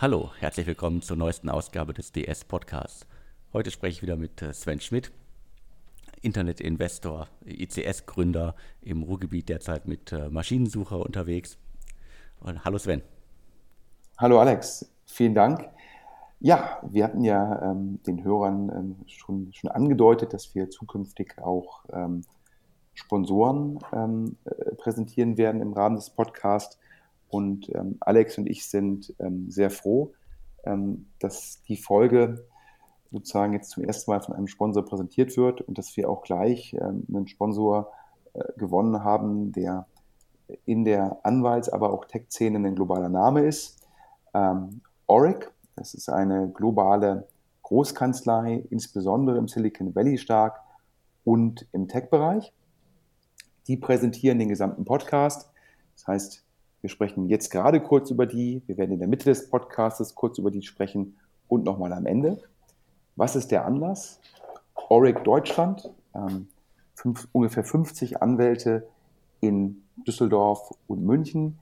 Hallo, 0.00 0.30
herzlich 0.38 0.68
willkommen 0.68 1.02
zur 1.02 1.16
neuesten 1.16 1.50
Ausgabe 1.50 1.92
des 1.92 2.12
DS 2.12 2.44
Podcasts. 2.44 3.04
Heute 3.52 3.72
spreche 3.72 3.96
ich 3.96 4.02
wieder 4.02 4.14
mit 4.14 4.40
äh, 4.42 4.54
Sven 4.54 4.78
Schmidt, 4.78 5.10
Internetinvestor, 6.22 7.26
ICS-Gründer 7.44 8.54
im 8.80 9.02
Ruhrgebiet 9.02 9.48
derzeit 9.48 9.88
mit 9.88 10.12
äh, 10.12 10.28
Maschinensucher 10.28 11.00
unterwegs. 11.00 11.58
Und 12.38 12.64
hallo 12.64 12.78
Sven. 12.78 13.02
Hallo 14.18 14.38
Alex, 14.38 14.88
vielen 15.04 15.34
Dank. 15.34 15.68
Ja, 16.38 16.80
wir 16.88 17.02
hatten 17.02 17.24
ja 17.24 17.60
ähm, 17.68 17.98
den 18.06 18.22
Hörern 18.22 18.70
ähm, 18.72 18.96
schon, 19.08 19.52
schon 19.52 19.68
angedeutet, 19.68 20.32
dass 20.32 20.54
wir 20.54 20.70
zukünftig 20.70 21.42
auch 21.42 21.84
ähm, 21.92 22.22
Sponsoren 22.94 23.80
ähm, 23.92 24.36
äh, 24.44 24.76
präsentieren 24.76 25.36
werden 25.38 25.60
im 25.60 25.72
Rahmen 25.72 25.96
des 25.96 26.10
Podcasts. 26.10 26.78
Und 27.28 27.68
ähm, 27.74 27.96
Alex 28.00 28.38
und 28.38 28.48
ich 28.48 28.66
sind 28.68 29.14
ähm, 29.18 29.50
sehr 29.50 29.70
froh, 29.70 30.12
dass 31.20 31.62
die 31.62 31.76
Folge 31.78 32.44
sozusagen 33.10 33.54
jetzt 33.54 33.70
zum 33.70 33.84
ersten 33.84 34.10
Mal 34.10 34.20
von 34.20 34.34
einem 34.34 34.48
Sponsor 34.48 34.84
präsentiert 34.84 35.34
wird 35.38 35.62
und 35.62 35.78
dass 35.78 35.96
wir 35.96 36.10
auch 36.10 36.22
gleich 36.22 36.76
einen 36.78 37.26
Sponsor 37.26 37.90
äh, 38.34 38.42
gewonnen 38.58 39.02
haben, 39.02 39.52
der 39.52 39.86
in 40.66 40.84
der 40.84 41.20
Anwalts-, 41.22 41.70
aber 41.70 41.90
auch 41.90 42.04
Tech-Szene 42.04 42.58
ein 42.58 42.74
globaler 42.74 43.08
Name 43.08 43.46
ist. 43.46 43.78
Ähm, 44.34 44.82
Oric 45.06 45.54
das 45.78 45.94
ist 45.94 46.08
eine 46.08 46.50
globale 46.50 47.28
Großkanzlei, 47.62 48.64
insbesondere 48.68 49.38
im 49.38 49.46
Silicon 49.46 49.94
Valley 49.94 50.18
stark 50.18 50.60
und 51.24 51.68
im 51.72 51.86
Tech-Bereich. 51.86 52.52
Die 53.68 53.76
präsentieren 53.76 54.40
den 54.40 54.48
gesamten 54.48 54.84
Podcast. 54.84 55.50
Das 55.94 56.06
heißt, 56.08 56.44
wir 56.80 56.90
sprechen 56.90 57.28
jetzt 57.28 57.50
gerade 57.50 57.80
kurz 57.80 58.10
über 58.10 58.26
die. 58.26 58.62
Wir 58.66 58.76
werden 58.78 58.92
in 58.92 58.98
der 59.00 59.08
Mitte 59.08 59.24
des 59.24 59.50
Podcasts 59.50 60.14
kurz 60.14 60.38
über 60.38 60.50
die 60.50 60.62
sprechen 60.62 61.16
und 61.48 61.64
nochmal 61.64 61.92
am 61.92 62.06
Ende. 62.06 62.38
Was 63.16 63.34
ist 63.34 63.50
der 63.50 63.64
Anlass? 63.64 64.20
Oric 64.88 65.24
Deutschland, 65.24 65.90
ähm, 66.14 66.48
fünf, 66.94 67.28
ungefähr 67.32 67.64
50 67.64 68.22
Anwälte 68.22 68.86
in 69.40 69.82
Düsseldorf 70.06 70.72
und 70.86 71.04
München. 71.04 71.58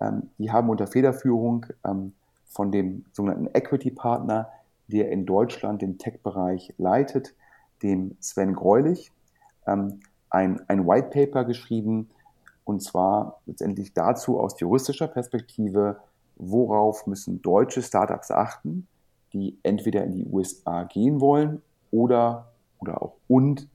Ähm, 0.00 0.30
die 0.38 0.50
haben 0.50 0.70
unter 0.70 0.86
Federführung 0.86 1.66
ähm, 1.86 2.14
von 2.46 2.72
dem 2.72 3.04
sogenannten 3.12 3.48
Equity 3.52 3.90
Partner, 3.90 4.48
der 4.88 5.10
in 5.10 5.26
Deutschland 5.26 5.82
den 5.82 5.98
Tech-Bereich 5.98 6.74
leitet, 6.78 7.34
dem 7.82 8.16
Sven 8.20 8.54
Greulich, 8.54 9.12
ähm, 9.66 10.00
ein, 10.30 10.60
ein 10.68 10.86
White 10.86 11.10
Paper 11.10 11.44
geschrieben, 11.44 12.10
und 12.64 12.82
zwar 12.82 13.40
letztendlich 13.46 13.92
dazu 13.92 14.40
aus 14.40 14.58
juristischer 14.58 15.08
Perspektive, 15.08 15.98
worauf 16.36 17.06
müssen 17.06 17.42
deutsche 17.42 17.82
Startups 17.82 18.30
achten, 18.30 18.86
die 19.32 19.58
entweder 19.62 20.04
in 20.04 20.12
die 20.12 20.26
USA 20.26 20.84
gehen 20.84 21.20
wollen 21.20 21.62
oder, 21.90 22.52
oder 22.78 23.02
auch 23.02 23.14
und 23.28 23.68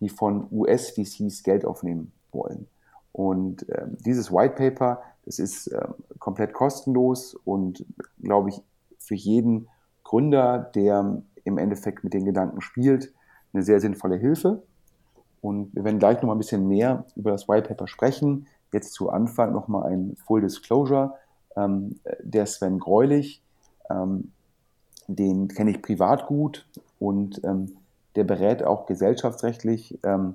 die 0.00 0.08
von 0.08 0.46
US-VCs 0.50 1.42
Geld 1.42 1.64
aufnehmen 1.64 2.12
wollen. 2.32 2.66
Und 3.12 3.68
äh, 3.68 3.86
dieses 4.04 4.32
White 4.32 4.56
Paper 4.56 5.00
das 5.24 5.38
ist 5.38 5.68
äh, 5.68 5.86
komplett 6.18 6.52
kostenlos 6.52 7.34
und, 7.44 7.84
glaube 8.22 8.50
ich, 8.50 8.62
für 8.98 9.14
jeden 9.14 9.68
Gründer, 10.02 10.58
der 10.58 11.22
im 11.44 11.58
Endeffekt 11.58 12.04
mit 12.04 12.14
den 12.14 12.24
Gedanken 12.24 12.60
spielt, 12.60 13.12
eine 13.52 13.62
sehr 13.62 13.80
sinnvolle 13.80 14.16
Hilfe. 14.16 14.62
Und 15.44 15.74
wir 15.74 15.84
werden 15.84 15.98
gleich 15.98 16.16
noch 16.16 16.28
mal 16.28 16.34
ein 16.34 16.38
bisschen 16.38 16.68
mehr 16.68 17.04
über 17.16 17.30
das 17.30 17.48
White 17.48 17.68
Paper 17.68 17.86
sprechen. 17.86 18.46
Jetzt 18.72 18.94
zu 18.94 19.10
Anfang 19.10 19.52
noch 19.52 19.68
mal 19.68 19.84
ein 19.84 20.16
Full 20.26 20.40
Disclosure. 20.40 21.14
Ähm, 21.56 22.00
der 22.20 22.46
Sven 22.46 22.78
Greulich, 22.78 23.42
ähm, 23.90 24.32
den 25.06 25.48
kenne 25.48 25.70
ich 25.70 25.82
privat 25.82 26.26
gut 26.26 26.66
und 26.98 27.44
ähm, 27.44 27.76
der 28.16 28.24
berät 28.24 28.64
auch 28.64 28.86
gesellschaftsrechtlich 28.86 29.98
ähm, 30.02 30.34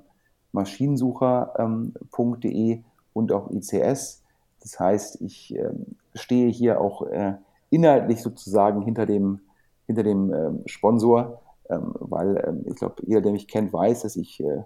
maschinensucher.de 0.52 2.72
ähm, 2.72 2.84
und 3.12 3.32
auch 3.32 3.50
ICS 3.50 4.22
das 4.60 4.78
heißt, 4.78 5.22
ich 5.22 5.56
äh, 5.56 5.70
stehe 6.14 6.50
hier 6.50 6.80
auch 6.80 7.06
äh, 7.06 7.34
inhaltlich 7.70 8.22
sozusagen 8.22 8.82
hinter 8.82 9.06
dem, 9.06 9.40
hinter 9.86 10.02
dem 10.02 10.32
ähm, 10.32 10.62
Sponsor, 10.66 11.40
ähm, 11.68 11.94
weil 11.98 12.44
ähm, 12.46 12.64
ich 12.66 12.76
glaube, 12.76 12.96
jeder, 13.06 13.22
der 13.22 13.32
mich 13.32 13.48
kennt, 13.48 13.72
weiß, 13.72 14.02
dass 14.02 14.16
ich 14.16 14.40
äh, 14.40 14.62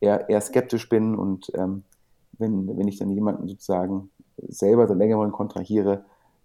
eher, 0.00 0.28
eher 0.28 0.40
skeptisch 0.40 0.88
bin 0.88 1.14
und 1.14 1.50
ähm, 1.54 1.84
wenn, 2.38 2.76
wenn 2.76 2.88
ich 2.88 2.98
dann 2.98 3.10
jemanden 3.10 3.48
sozusagen 3.48 4.10
selber 4.36 4.86
so 4.86 4.94
länger 4.94 5.28
kontrahiere, 5.30 6.04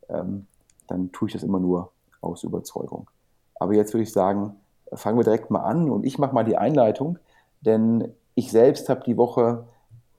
ähm, 0.10 0.48
dann 0.88 1.12
tue 1.12 1.28
ich 1.28 1.34
das 1.34 1.44
immer 1.44 1.60
nur 1.60 1.92
aus 2.22 2.44
Überzeugung. 2.44 3.10
Aber 3.56 3.74
jetzt 3.74 3.94
würde 3.94 4.04
ich 4.04 4.12
sagen, 4.12 4.56
fangen 4.94 5.18
wir 5.18 5.24
direkt 5.24 5.52
mal 5.52 5.62
an 5.62 5.90
und 5.90 6.06
ich 6.06 6.18
mache 6.18 6.34
mal 6.34 6.44
die 6.44 6.58
Einleitung, 6.58 7.20
denn 7.62 8.14
ich 8.36 8.52
selbst 8.52 8.90
habe 8.90 9.04
die 9.06 9.18
Woche 9.18 9.66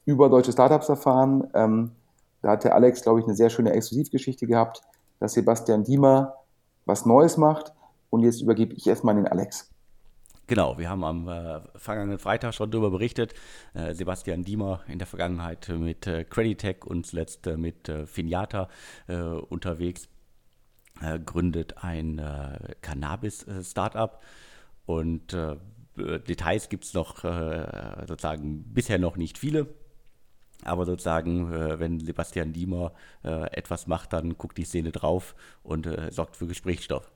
über 0.05 0.29
deutsche 0.29 0.53
Startups 0.53 0.89
erfahren. 0.89 1.49
Ähm, 1.55 1.93
da 2.43 2.51
hat 2.51 2.65
der 2.65 2.75
Alex, 2.75 3.03
glaube 3.03 3.21
ich, 3.21 3.27
eine 3.27 3.35
sehr 3.35 3.51
schöne 3.51 3.73
Exklusivgeschichte 3.73 4.47
gehabt, 4.47 4.83
dass 5.19 5.33
Sebastian 5.33 5.85
Diemer 5.85 6.35
was 6.85 7.07
Neues 7.07 7.37
macht. 7.37 7.73
Und 8.11 8.23
jetzt 8.23 8.43
übergebe 8.43 8.75
ich 8.75 8.87
erstmal 8.87 9.15
den 9.15 9.27
Alex. 9.27 9.74
Genau, 10.47 10.77
wir 10.77 10.91
haben 10.91 11.05
am 11.05 11.29
äh, 11.29 11.61
vergangenen 11.75 12.19
Freitag 12.19 12.53
schon 12.55 12.71
darüber 12.71 12.91
berichtet. 12.91 13.33
Äh, 13.73 13.95
Sebastian 13.95 14.45
Diemer 14.45 14.83
in 14.89 14.99
der 14.99 15.07
Vergangenheit 15.07 15.71
mit 15.71 16.07
äh, 16.07 16.25
Creditec 16.25 16.85
und 16.85 17.07
zuletzt 17.07 17.47
äh, 17.47 17.57
mit 17.57 17.89
äh, 17.89 18.07
Finiata 18.07 18.69
äh, 19.09 19.17
unterwegs, 19.17 20.09
gründet 21.27 21.83
ein 21.83 22.23
Cannabis-Startup 22.81 24.23
und 24.87 25.37
Details 25.97 26.69
gibt 26.69 26.85
es 26.85 26.95
noch 26.95 27.25
sozusagen 28.07 28.63
bisher 28.73 29.01
noch 29.01 29.17
nicht 29.17 29.37
viele. 29.37 29.67
Aber 30.63 30.87
sozusagen, 30.87 31.51
wenn 31.51 31.99
Sebastian 31.99 32.53
Diemer 32.53 32.93
etwas 33.25 33.89
macht, 33.89 34.13
dann 34.13 34.39
guckt 34.39 34.57
die 34.57 34.65
Szene 34.65 34.93
drauf 34.93 35.35
und 35.65 35.89
sorgt 36.11 36.37
für 36.37 36.47
Gesprächsstoff. 36.47 37.11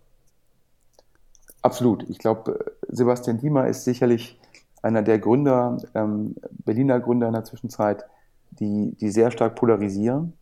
Absolut. 1.62 2.08
Ich 2.08 2.18
glaube, 2.18 2.72
Sebastian 2.88 3.38
Diemer 3.38 3.66
ist 3.66 3.84
sicherlich 3.84 4.40
einer 4.82 5.02
der 5.02 5.18
Gründer, 5.18 5.78
ähm, 5.94 6.36
Berliner 6.64 7.00
Gründer 7.00 7.26
in 7.26 7.32
der 7.32 7.44
Zwischenzeit, 7.44 8.04
die, 8.50 8.96
die 9.00 9.10
sehr 9.10 9.30
stark 9.30 9.56
polarisieren. 9.56 10.34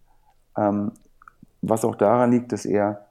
Ähm, 0.56 0.92
was 1.62 1.84
auch 1.84 1.96
daran 1.96 2.30
liegt, 2.30 2.52
dass 2.52 2.66
er 2.66 3.06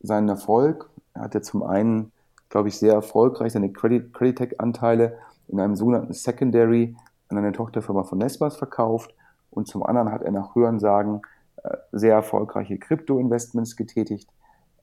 seinen 0.00 0.28
Erfolg, 0.28 0.88
er 1.14 1.22
hat 1.22 1.34
ja 1.34 1.42
zum 1.42 1.62
einen, 1.62 2.12
glaube 2.48 2.68
ich, 2.68 2.78
sehr 2.78 2.94
erfolgreich 2.94 3.52
seine 3.52 3.72
Credit, 3.72 4.12
Creditec-Anteile 4.12 5.18
in 5.48 5.60
einem 5.60 5.76
sogenannten 5.76 6.12
Secondary 6.12 6.96
an 7.28 7.38
eine 7.38 7.52
Tochterfirma 7.52 8.04
von 8.04 8.18
Nespas 8.18 8.56
verkauft 8.56 9.14
und 9.50 9.68
zum 9.68 9.82
anderen 9.82 10.10
hat 10.10 10.22
er 10.22 10.32
nach 10.32 10.54
Hörensagen 10.54 11.22
äh, 11.62 11.76
sehr 11.92 12.14
erfolgreiche 12.14 12.78
Krypto-Investments 12.78 13.76
getätigt. 13.76 14.28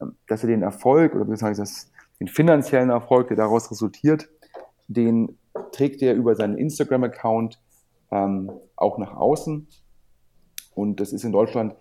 Ähm, 0.02 0.16
dass 0.28 0.44
er 0.44 0.50
den 0.50 0.62
Erfolg 0.62 1.16
oder 1.16 1.25
beziehungsweise 1.25 1.88
den 2.19 2.28
finanziellen 2.28 2.90
Erfolg, 2.90 3.28
der 3.28 3.38
daraus 3.38 3.69
resultiert, 3.72 4.29
den 4.88 5.38
trägt 5.72 6.01
er 6.01 6.13
über 6.13 6.35
seinen 6.35 6.57
Instagram-Account 6.57 7.59
ähm, 8.12 8.51
auch 8.75 8.97
nach 8.97 9.16
außen. 9.16 9.68
Und 10.75 11.00
das 11.00 11.13
ist 11.13 11.23
in 11.23 11.31
Deutschland 11.31 11.75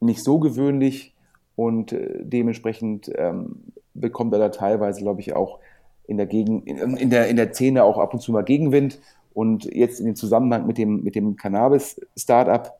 nicht 0.00 0.22
so 0.22 0.38
gewöhnlich 0.38 1.14
und 1.56 1.92
äh, 1.92 2.20
dementsprechend 2.22 3.10
ähm, 3.14 3.72
bekommt 3.94 4.32
er 4.32 4.38
da 4.38 4.48
teilweise, 4.48 5.00
glaube 5.00 5.20
ich, 5.20 5.34
auch 5.34 5.58
in 6.06 6.16
der, 6.16 6.26
Gegen 6.26 6.62
in, 6.64 6.96
in, 6.96 7.10
der, 7.10 7.28
in 7.28 7.36
der 7.36 7.52
Szene 7.52 7.84
auch 7.84 7.98
ab 7.98 8.12
und 8.12 8.20
zu 8.20 8.32
mal 8.32 8.42
Gegenwind. 8.42 9.00
Und 9.34 9.64
jetzt 9.64 9.98
in 9.98 10.06
dem 10.06 10.16
Zusammenhang 10.16 10.66
mit 10.66 10.76
dem, 10.76 11.02
mit 11.02 11.14
dem 11.14 11.36
Cannabis-Startup 11.36 12.72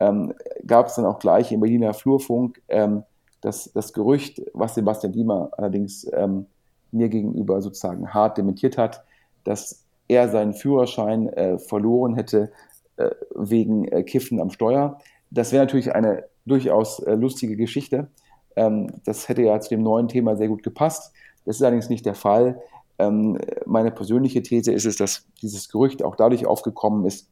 ähm, 0.00 0.34
gab 0.66 0.86
es 0.86 0.94
dann 0.94 1.04
auch 1.04 1.18
gleich 1.18 1.52
im 1.52 1.60
Berliner 1.60 1.94
Flurfunk 1.94 2.60
ähm, 2.68 3.04
das, 3.40 3.72
das 3.72 3.92
Gerücht, 3.92 4.42
was 4.52 4.74
Sebastian 4.74 5.12
Diemer 5.12 5.50
allerdings 5.56 6.06
ähm, 6.12 6.46
mir 6.92 7.08
gegenüber 7.08 7.62
sozusagen 7.62 8.12
hart 8.12 8.38
dementiert 8.38 8.76
hat, 8.76 9.04
dass 9.44 9.84
er 10.08 10.28
seinen 10.28 10.54
Führerschein 10.54 11.28
äh, 11.28 11.58
verloren 11.58 12.14
hätte 12.14 12.50
äh, 12.96 13.10
wegen 13.34 13.86
äh, 13.88 14.02
Kiffen 14.02 14.40
am 14.40 14.50
Steuer. 14.50 14.98
Das 15.30 15.52
wäre 15.52 15.64
natürlich 15.64 15.94
eine 15.94 16.24
durchaus 16.46 16.98
äh, 17.00 17.14
lustige 17.14 17.56
Geschichte. 17.56 18.08
Ähm, 18.56 18.88
das 19.04 19.28
hätte 19.28 19.42
ja 19.42 19.60
zu 19.60 19.70
dem 19.70 19.82
neuen 19.82 20.08
Thema 20.08 20.36
sehr 20.36 20.48
gut 20.48 20.62
gepasst. 20.62 21.12
Das 21.44 21.56
ist 21.56 21.62
allerdings 21.62 21.88
nicht 21.88 22.04
der 22.04 22.14
Fall. 22.14 22.60
Ähm, 22.98 23.38
meine 23.64 23.90
persönliche 23.90 24.42
These 24.42 24.72
ist 24.72 24.84
es, 24.84 24.96
dass 24.96 25.26
dieses 25.40 25.68
Gerücht 25.68 26.02
auch 26.02 26.16
dadurch 26.16 26.44
aufgekommen 26.46 27.06
ist, 27.06 27.28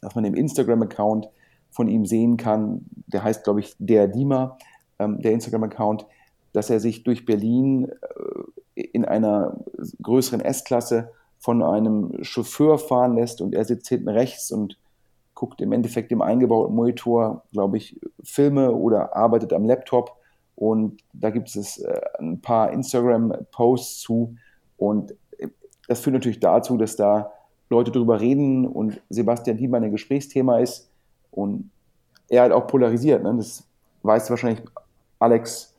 dass 0.00 0.14
man 0.14 0.24
im 0.24 0.34
Instagram-Account 0.34 1.28
von 1.70 1.88
ihm 1.88 2.04
sehen 2.06 2.36
kann, 2.36 2.86
der 3.06 3.22
heißt, 3.22 3.44
glaube 3.44 3.60
ich, 3.60 3.74
der 3.78 4.14
ähm, 4.14 4.56
der 5.08 5.32
Instagram-Account, 5.32 6.06
dass 6.52 6.70
er 6.70 6.80
sich 6.80 7.04
durch 7.04 7.24
Berlin 7.24 7.90
äh, 8.74 8.82
in 8.82 9.04
einer 9.04 9.56
größeren 10.02 10.40
S-Klasse 10.40 11.10
von 11.38 11.62
einem 11.62 12.22
Chauffeur 12.22 12.78
fahren 12.78 13.16
lässt 13.16 13.40
und 13.40 13.54
er 13.54 13.64
sitzt 13.64 13.88
hinten 13.88 14.08
rechts 14.08 14.52
und 14.52 14.78
guckt 15.34 15.60
im 15.60 15.72
Endeffekt 15.72 16.12
im 16.12 16.22
eingebauten 16.22 16.74
Monitor, 16.74 17.42
glaube 17.52 17.76
ich, 17.76 17.98
Filme 18.22 18.70
oder 18.72 19.16
arbeitet 19.16 19.52
am 19.52 19.64
Laptop 19.64 20.16
Und 20.54 21.02
da 21.12 21.30
gibt 21.30 21.54
es 21.56 21.78
äh, 21.78 22.00
ein 22.20 22.40
paar 22.40 22.70
Instagram-Posts 22.72 24.00
zu. 24.00 24.36
Und 24.76 25.16
äh, 25.38 25.48
das 25.88 26.00
führt 26.00 26.14
natürlich 26.14 26.38
dazu, 26.38 26.76
dass 26.76 26.94
da 26.94 27.32
Leute 27.70 27.90
drüber 27.90 28.20
reden 28.20 28.66
und 28.66 29.00
Sebastian 29.08 29.56
Diemer 29.56 29.78
ein 29.78 29.90
Gesprächsthema 29.90 30.58
ist 30.58 30.88
und 31.32 31.70
er 32.28 32.42
halt 32.42 32.52
auch 32.52 32.66
polarisiert. 32.66 33.22
Ne? 33.22 33.34
Das 33.36 33.66
weißt 34.02 34.28
du 34.28 34.30
wahrscheinlich, 34.30 34.62
Alex, 35.22 35.74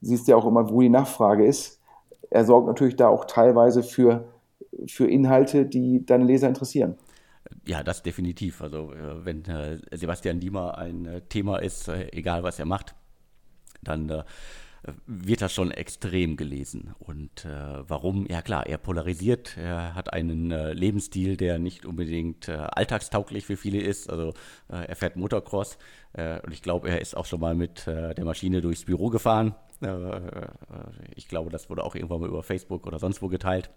siehst 0.00 0.28
ja 0.28 0.36
auch 0.36 0.46
immer, 0.46 0.70
wo 0.70 0.80
die 0.80 0.88
Nachfrage 0.88 1.46
ist. 1.46 1.80
Er 2.30 2.44
sorgt 2.44 2.66
natürlich 2.66 2.96
da 2.96 3.08
auch 3.08 3.24
teilweise 3.24 3.82
für, 3.82 4.28
für 4.86 5.08
Inhalte, 5.08 5.66
die 5.66 6.04
deine 6.04 6.24
Leser 6.24 6.48
interessieren. 6.48 6.96
Ja, 7.64 7.82
das 7.82 8.02
definitiv. 8.02 8.62
Also 8.62 8.92
äh, 8.92 9.24
wenn 9.24 9.44
Sebastian 9.92 10.40
Diemer 10.40 10.78
ein 10.78 11.22
Thema 11.28 11.58
ist, 11.58 11.88
egal 11.88 12.42
was 12.42 12.58
er 12.58 12.66
macht, 12.66 12.94
dann 13.82 14.24
wird 15.06 15.42
das 15.42 15.52
schon 15.52 15.70
extrem 15.70 16.36
gelesen. 16.36 16.94
Und 16.98 17.44
äh, 17.44 17.48
warum? 17.88 18.26
Ja 18.28 18.42
klar, 18.42 18.66
er 18.66 18.78
polarisiert, 18.78 19.56
er 19.56 19.94
hat 19.94 20.12
einen 20.12 20.50
äh, 20.50 20.72
Lebensstil, 20.72 21.36
der 21.36 21.58
nicht 21.58 21.86
unbedingt 21.86 22.48
äh, 22.48 22.52
alltagstauglich 22.52 23.46
für 23.46 23.56
viele 23.56 23.80
ist. 23.80 24.10
Also 24.10 24.30
äh, 24.70 24.86
er 24.86 24.96
fährt 24.96 25.16
Motocross 25.16 25.78
äh, 26.12 26.40
und 26.40 26.52
ich 26.52 26.62
glaube, 26.62 26.88
er 26.88 27.00
ist 27.00 27.16
auch 27.16 27.26
schon 27.26 27.40
mal 27.40 27.54
mit 27.54 27.86
äh, 27.86 28.14
der 28.14 28.24
Maschine 28.24 28.60
durchs 28.60 28.84
Büro 28.84 29.10
gefahren. 29.10 29.54
ich 31.14 31.28
glaube, 31.28 31.50
das 31.50 31.68
wurde 31.68 31.84
auch 31.84 31.94
irgendwann 31.94 32.20
mal 32.20 32.28
über 32.28 32.42
Facebook 32.42 32.86
oder 32.86 32.98
sonst 32.98 33.20
wo 33.20 33.28
geteilt. 33.28 33.70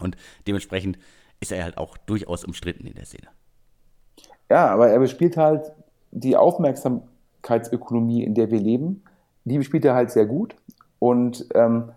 Und 0.00 0.16
dementsprechend 0.46 0.98
ist 1.40 1.52
er 1.52 1.64
halt 1.64 1.78
auch 1.78 1.96
durchaus 1.96 2.44
umstritten 2.44 2.86
in 2.86 2.94
der 2.94 3.06
Szene. 3.06 3.28
Ja, 4.48 4.68
aber 4.68 4.88
er 4.88 5.00
bespielt 5.00 5.36
halt 5.36 5.72
die 6.12 6.36
Aufmerksamkeitsökonomie, 6.36 8.22
in 8.22 8.34
der 8.34 8.50
wir 8.50 8.60
leben 8.60 9.02
die 9.46 9.62
spielt 9.62 9.84
er 9.84 9.94
halt 9.94 10.10
sehr 10.10 10.26
gut. 10.26 10.56
Und 10.98 11.46
ähm, 11.54 11.90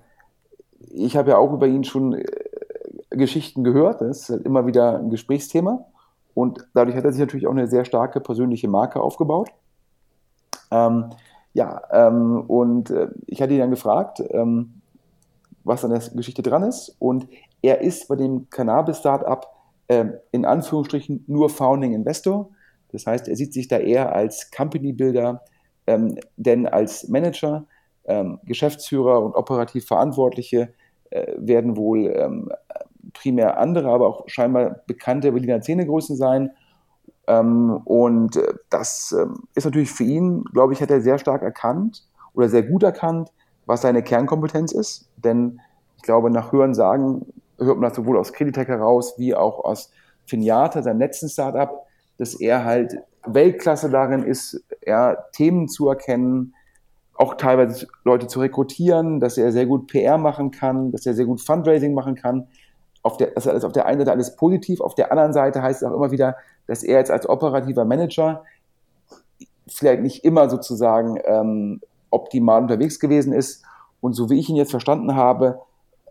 ich 0.91 1.17
habe 1.17 1.31
ja 1.31 1.37
auch 1.37 1.51
über 1.51 1.67
ihn 1.67 1.83
schon 1.83 2.13
äh, 2.13 2.25
Geschichten 3.09 3.63
gehört. 3.63 4.01
Das 4.01 4.21
ist 4.21 4.29
halt 4.29 4.45
immer 4.45 4.65
wieder 4.67 4.99
ein 4.99 5.09
Gesprächsthema. 5.09 5.85
Und 6.33 6.67
dadurch 6.73 6.95
hat 6.95 7.03
er 7.03 7.11
sich 7.11 7.19
natürlich 7.19 7.47
auch 7.47 7.51
eine 7.51 7.67
sehr 7.67 7.85
starke 7.85 8.21
persönliche 8.21 8.67
Marke 8.67 9.01
aufgebaut. 9.01 9.49
Ähm, 10.71 11.09
ja, 11.53 11.81
ähm, 11.91 12.41
und 12.47 12.91
äh, 12.91 13.07
ich 13.25 13.41
hatte 13.41 13.53
ihn 13.53 13.59
dann 13.59 13.71
gefragt, 13.71 14.21
ähm, 14.29 14.81
was 15.63 15.83
an 15.83 15.91
der 15.91 16.01
Geschichte 16.15 16.43
dran 16.43 16.63
ist. 16.63 16.95
Und 16.99 17.27
er 17.61 17.81
ist 17.81 18.07
bei 18.07 18.15
dem 18.15 18.49
Cannabis-Startup 18.49 19.45
äh, 19.87 20.05
in 20.31 20.45
Anführungsstrichen 20.45 21.23
nur 21.27 21.49
Founding 21.49 21.93
Investor. 21.93 22.49
Das 22.91 23.07
heißt, 23.07 23.27
er 23.27 23.35
sieht 23.35 23.53
sich 23.53 23.67
da 23.67 23.77
eher 23.77 24.13
als 24.13 24.51
Company 24.51 24.93
Builder, 24.93 25.41
ähm, 25.89 26.19
denn 26.37 26.67
als 26.67 27.07
Manager, 27.07 27.65
ähm, 28.05 28.39
Geschäftsführer 28.43 29.23
und 29.23 29.35
operativ 29.35 29.87
Verantwortliche 29.87 30.73
äh, 31.09 31.33
werden 31.37 31.75
wohl 31.77 32.13
ähm, 32.15 32.51
primär 33.13 33.59
andere, 33.59 33.89
aber 33.89 34.07
auch 34.07 34.23
scheinbar 34.27 34.81
bekannte 34.85 35.31
Berliner 35.31 35.61
Szenegrößen 35.61 36.15
sein. 36.15 36.51
Ähm, 37.27 37.81
und 37.85 38.35
äh, 38.35 38.53
das 38.69 39.15
ähm, 39.19 39.43
ist 39.55 39.65
natürlich 39.65 39.91
für 39.91 40.03
ihn, 40.03 40.43
glaube 40.53 40.73
ich, 40.73 40.81
hat 40.81 40.91
er 40.91 41.01
sehr 41.01 41.17
stark 41.17 41.41
erkannt 41.41 42.05
oder 42.33 42.49
sehr 42.49 42.63
gut 42.63 42.83
erkannt, 42.83 43.31
was 43.65 43.81
seine 43.81 44.03
Kernkompetenz 44.03 44.71
ist. 44.71 45.09
Denn 45.17 45.59
ich 45.97 46.03
glaube, 46.03 46.29
nach 46.29 46.51
Hören 46.51 46.75
sagen, 46.75 47.25
hört 47.57 47.79
man 47.79 47.89
das 47.89 47.95
sowohl 47.95 48.17
aus 48.17 48.31
Creditec 48.31 48.67
heraus 48.67 49.15
wie 49.17 49.33
auch 49.33 49.65
aus 49.65 49.91
Finiata, 50.27 50.83
seinem 50.83 50.99
letzten 50.99 51.29
Startup, 51.29 51.83
dass 52.17 52.35
er 52.35 52.63
halt 52.63 52.95
Weltklasse 53.33 53.89
darin 53.89 54.23
ist, 54.23 54.63
ja, 54.85 55.15
Themen 55.33 55.67
zu 55.67 55.89
erkennen, 55.89 56.53
auch 57.15 57.35
teilweise 57.35 57.87
Leute 58.05 58.27
zu 58.27 58.39
rekrutieren, 58.39 59.19
dass 59.19 59.37
er 59.37 59.51
sehr 59.51 59.65
gut 59.65 59.87
PR 59.87 60.17
machen 60.17 60.51
kann, 60.51 60.91
dass 60.91 61.05
er 61.05 61.13
sehr 61.13 61.25
gut 61.25 61.41
Fundraising 61.41 61.93
machen 61.93 62.15
kann. 62.15 62.47
Auf 63.03 63.17
der, 63.17 63.31
das 63.31 63.45
ist 63.45 63.65
auf 63.65 63.73
der 63.73 63.85
einen 63.85 63.99
Seite 63.99 64.11
alles 64.11 64.35
positiv, 64.35 64.79
auf 64.81 64.95
der 64.95 65.11
anderen 65.11 65.33
Seite 65.33 65.61
heißt 65.61 65.81
es 65.81 65.87
auch 65.87 65.95
immer 65.95 66.11
wieder, 66.11 66.37
dass 66.67 66.83
er 66.83 66.97
jetzt 66.97 67.11
als 67.11 67.27
operativer 67.27 67.83
Manager 67.83 68.43
vielleicht 69.67 70.01
nicht 70.01 70.23
immer 70.23 70.49
sozusagen 70.49 71.19
ähm, 71.25 71.81
optimal 72.09 72.61
unterwegs 72.61 72.99
gewesen 72.99 73.33
ist. 73.33 73.63
Und 74.01 74.13
so 74.13 74.29
wie 74.29 74.39
ich 74.39 74.49
ihn 74.49 74.55
jetzt 74.55 74.71
verstanden 74.71 75.15
habe, 75.15 75.59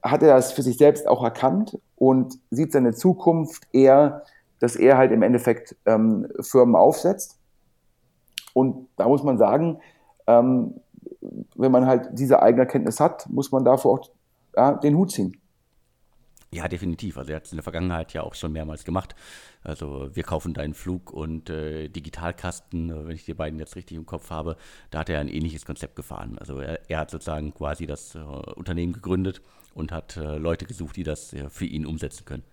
hat 0.02 0.22
er 0.22 0.34
das 0.34 0.52
für 0.52 0.62
sich 0.62 0.76
selbst 0.76 1.08
auch 1.08 1.24
erkannt 1.24 1.78
und 1.96 2.38
sieht 2.50 2.72
seine 2.72 2.94
Zukunft 2.94 3.66
eher 3.72 4.24
dass 4.60 4.76
er 4.76 4.96
halt 4.96 5.12
im 5.12 5.22
Endeffekt 5.22 5.76
ähm, 5.86 6.26
Firmen 6.40 6.74
aufsetzt. 6.74 7.38
Und 8.54 8.88
da 8.96 9.06
muss 9.08 9.22
man 9.22 9.38
sagen, 9.38 9.80
ähm, 10.26 10.80
wenn 11.54 11.72
man 11.72 11.86
halt 11.86 12.10
diese 12.12 12.42
eigene 12.42 12.64
Erkenntnis 12.64 13.00
hat, 13.00 13.28
muss 13.28 13.52
man 13.52 13.64
dafür 13.64 13.92
auch 13.92 14.10
ja, 14.56 14.72
den 14.72 14.96
Hut 14.96 15.12
ziehen. 15.12 15.36
Ja, 16.50 16.66
definitiv. 16.66 17.18
Also 17.18 17.32
er 17.32 17.36
hat 17.36 17.44
es 17.44 17.52
in 17.52 17.56
der 17.56 17.62
Vergangenheit 17.62 18.14
ja 18.14 18.22
auch 18.22 18.34
schon 18.34 18.52
mehrmals 18.52 18.84
gemacht. 18.84 19.14
Also 19.62 20.08
wir 20.14 20.22
kaufen 20.22 20.54
deinen 20.54 20.72
Flug 20.72 21.12
und 21.12 21.50
äh, 21.50 21.88
Digitalkasten, 21.88 22.90
äh, 22.90 23.06
wenn 23.06 23.14
ich 23.14 23.26
die 23.26 23.34
beiden 23.34 23.58
jetzt 23.58 23.76
richtig 23.76 23.98
im 23.98 24.06
Kopf 24.06 24.30
habe, 24.30 24.56
da 24.90 25.00
hat 25.00 25.10
er 25.10 25.20
ein 25.20 25.28
ähnliches 25.28 25.66
Konzept 25.66 25.94
gefahren. 25.94 26.38
Also 26.38 26.58
er, 26.58 26.88
er 26.88 27.00
hat 27.00 27.10
sozusagen 27.10 27.52
quasi 27.52 27.86
das 27.86 28.14
äh, 28.14 28.18
Unternehmen 28.18 28.94
gegründet 28.94 29.42
und 29.74 29.92
hat 29.92 30.16
äh, 30.16 30.38
Leute 30.38 30.64
gesucht, 30.64 30.96
die 30.96 31.02
das 31.02 31.34
äh, 31.34 31.50
für 31.50 31.66
ihn 31.66 31.84
umsetzen 31.84 32.24
können 32.24 32.44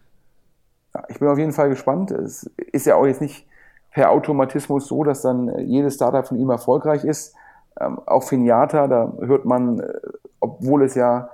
ich 1.10 1.20
bin 1.20 1.28
auf 1.28 1.38
jeden 1.38 1.52
Fall 1.52 1.70
gespannt. 1.70 2.12
Es 2.12 2.50
ist 2.72 2.86
ja 2.86 2.96
auch 2.96 3.06
jetzt 3.06 3.22
nicht 3.22 3.48
per 3.92 4.12
Automatismus 4.12 4.88
so, 4.88 5.04
dass 5.04 5.22
dann 5.22 5.50
äh, 5.50 5.62
jedes 5.62 5.96
Startup 5.96 6.28
von 6.28 6.38
ihm 6.38 6.50
erfolgreich 6.50 7.04
ist. 7.04 7.34
Ähm, 7.80 8.00
auch 8.06 8.24
Finiata, 8.24 8.88
da 8.88 9.14
hört 9.22 9.46
man, 9.46 9.80
äh, 9.80 9.94
obwohl 10.40 10.84
es 10.84 10.96
ja 10.96 11.30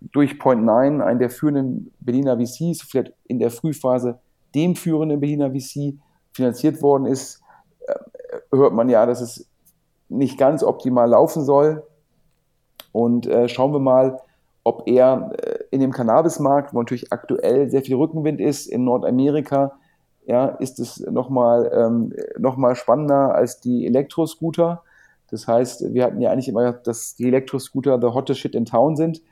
durch 0.00 0.38
Point 0.38 0.64
9, 0.64 1.00
einen 1.00 1.18
der 1.18 1.30
führenden 1.30 1.92
Berliner 2.00 2.38
VCs, 2.38 2.82
vielleicht 2.82 3.12
in 3.26 3.38
der 3.38 3.50
Frühphase 3.50 4.18
dem 4.54 4.76
führenden 4.76 5.20
Berliner 5.20 5.50
VC 5.50 5.94
finanziert 6.32 6.82
worden 6.82 7.06
ist, 7.06 7.42
äh, 7.86 7.94
hört 8.50 8.72
man 8.72 8.88
ja, 8.88 9.04
dass 9.06 9.20
es 9.20 9.48
nicht 10.08 10.38
ganz 10.38 10.62
optimal 10.62 11.10
laufen 11.10 11.44
soll. 11.44 11.82
Und 12.92 13.26
äh, 13.26 13.48
schauen 13.48 13.72
wir 13.72 13.78
mal, 13.78 14.20
ob 14.64 14.88
er 14.88 15.32
äh, 15.42 15.55
in 15.70 15.80
dem 15.80 15.92
Cannabismarkt, 15.92 16.74
wo 16.74 16.78
natürlich 16.78 17.12
aktuell 17.12 17.70
sehr 17.70 17.82
viel 17.82 17.96
Rückenwind 17.96 18.40
ist, 18.40 18.66
in 18.66 18.84
Nordamerika, 18.84 19.72
ja, 20.26 20.46
ist 20.46 20.80
es 20.80 21.00
nochmal 21.00 21.70
ähm, 21.72 22.12
noch 22.38 22.58
spannender 22.74 23.34
als 23.34 23.60
die 23.60 23.86
Elektroscooter. 23.86 24.82
Das 25.30 25.46
heißt, 25.46 25.94
wir 25.94 26.04
hatten 26.04 26.20
ja 26.20 26.30
eigentlich 26.30 26.48
immer 26.48 26.64
gesagt, 26.64 26.86
dass 26.86 27.14
die 27.14 27.28
Elektroscooter 27.28 28.00
the 28.00 28.08
hottest 28.08 28.40
shit 28.40 28.54
in 28.54 28.64
town 28.64 28.96
sind. 28.96 29.22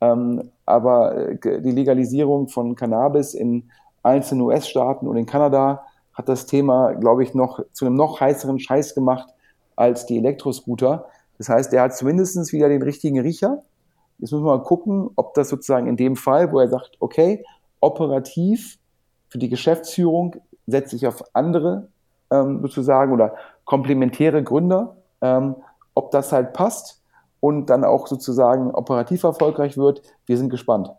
Ähm, 0.00 0.50
aber 0.66 1.16
äh, 1.16 1.62
die 1.62 1.70
Legalisierung 1.70 2.48
von 2.48 2.74
Cannabis 2.74 3.34
in 3.34 3.70
einzelnen 4.02 4.42
US-Staaten 4.42 5.06
und 5.06 5.16
in 5.16 5.26
Kanada 5.26 5.84
hat 6.12 6.28
das 6.28 6.46
Thema, 6.46 6.92
glaube 6.92 7.22
ich, 7.22 7.34
noch 7.34 7.60
zu 7.72 7.86
einem 7.86 7.94
noch 7.94 8.20
heißeren 8.20 8.58
Scheiß 8.58 8.94
gemacht 8.94 9.28
als 9.76 10.04
die 10.06 10.18
Elektroscooter. 10.18 11.06
Das 11.38 11.48
heißt, 11.48 11.72
er 11.72 11.82
hat 11.82 11.96
zumindest 11.96 12.52
wieder 12.52 12.68
den 12.68 12.82
richtigen 12.82 13.20
Riecher 13.20 13.62
Jetzt 14.22 14.30
müssen 14.30 14.44
wir 14.44 14.56
mal 14.56 14.62
gucken, 14.62 15.10
ob 15.16 15.34
das 15.34 15.48
sozusagen 15.48 15.88
in 15.88 15.96
dem 15.96 16.14
Fall, 16.14 16.52
wo 16.52 16.60
er 16.60 16.68
sagt, 16.68 16.92
okay, 17.00 17.44
operativ 17.80 18.78
für 19.26 19.38
die 19.38 19.48
Geschäftsführung 19.48 20.36
setze 20.68 20.94
ich 20.94 21.08
auf 21.08 21.24
andere 21.34 21.88
ähm, 22.30 22.60
sozusagen 22.62 23.12
oder 23.12 23.34
komplementäre 23.64 24.44
Gründer, 24.44 24.96
ähm, 25.22 25.56
ob 25.94 26.12
das 26.12 26.30
halt 26.30 26.52
passt 26.52 27.02
und 27.40 27.66
dann 27.66 27.82
auch 27.82 28.06
sozusagen 28.06 28.70
operativ 28.70 29.24
erfolgreich 29.24 29.76
wird. 29.76 30.02
Wir 30.26 30.38
sind 30.38 30.50
gespannt. 30.50 30.92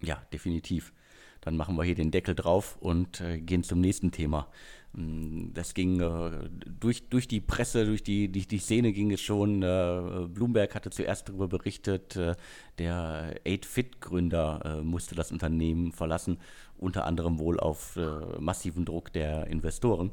Ja, 0.00 0.16
definitiv. 0.32 0.92
Dann 1.40 1.56
machen 1.56 1.76
wir 1.76 1.84
hier 1.84 1.94
den 1.94 2.10
Deckel 2.10 2.34
drauf 2.34 2.76
und 2.80 3.20
äh, 3.20 3.38
gehen 3.38 3.62
zum 3.62 3.80
nächsten 3.80 4.10
Thema. 4.10 4.48
Mm, 4.94 5.52
das 5.52 5.74
ging 5.74 6.00
äh, 6.00 6.48
durch, 6.80 7.08
durch 7.08 7.26
die 7.26 7.40
Presse, 7.40 7.84
durch 7.84 8.02
die, 8.02 8.28
die, 8.28 8.46
die 8.46 8.58
Szene 8.58 8.92
ging 8.92 9.10
es 9.10 9.20
schon. 9.20 9.62
Äh, 9.62 10.28
Bloomberg 10.28 10.74
hatte 10.74 10.90
zuerst 10.90 11.28
darüber 11.28 11.48
berichtet, 11.48 12.16
äh, 12.16 12.34
der 12.78 13.34
8-Fit-Gründer 13.44 14.60
äh, 14.64 14.82
musste 14.82 15.14
das 15.16 15.32
Unternehmen 15.32 15.92
verlassen, 15.92 16.38
unter 16.78 17.06
anderem 17.06 17.38
wohl 17.38 17.58
auf 17.60 17.98
massiven 18.38 18.84
Druck 18.84 19.12
der 19.12 19.46
Investoren. 19.46 20.10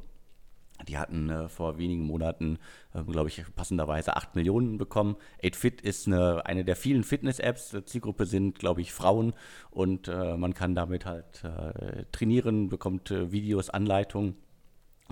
Die 0.88 0.98
hatten 0.98 1.50
vor 1.50 1.78
wenigen 1.78 2.04
Monaten, 2.04 2.60
glaube 3.08 3.30
ich, 3.30 3.44
passenderweise 3.56 4.16
8 4.16 4.36
Millionen 4.36 4.78
bekommen. 4.78 5.16
8Fit 5.44 5.82
ist 5.82 6.08
eine, 6.08 6.46
eine 6.46 6.64
der 6.64 6.76
vielen 6.76 7.04
Fitness-Apps. 7.04 7.76
Zielgruppe 7.86 8.26
sind, 8.26 8.58
glaube 8.58 8.82
ich, 8.82 8.94
Frauen 8.94 9.34
und 9.70 10.08
man 10.08 10.54
kann 10.54 10.76
damit 10.76 11.06
halt 11.06 11.44
trainieren, 12.12 12.70
bekommt 12.70 13.10
Videos, 13.10 13.70
Anleitungen. 13.70 14.36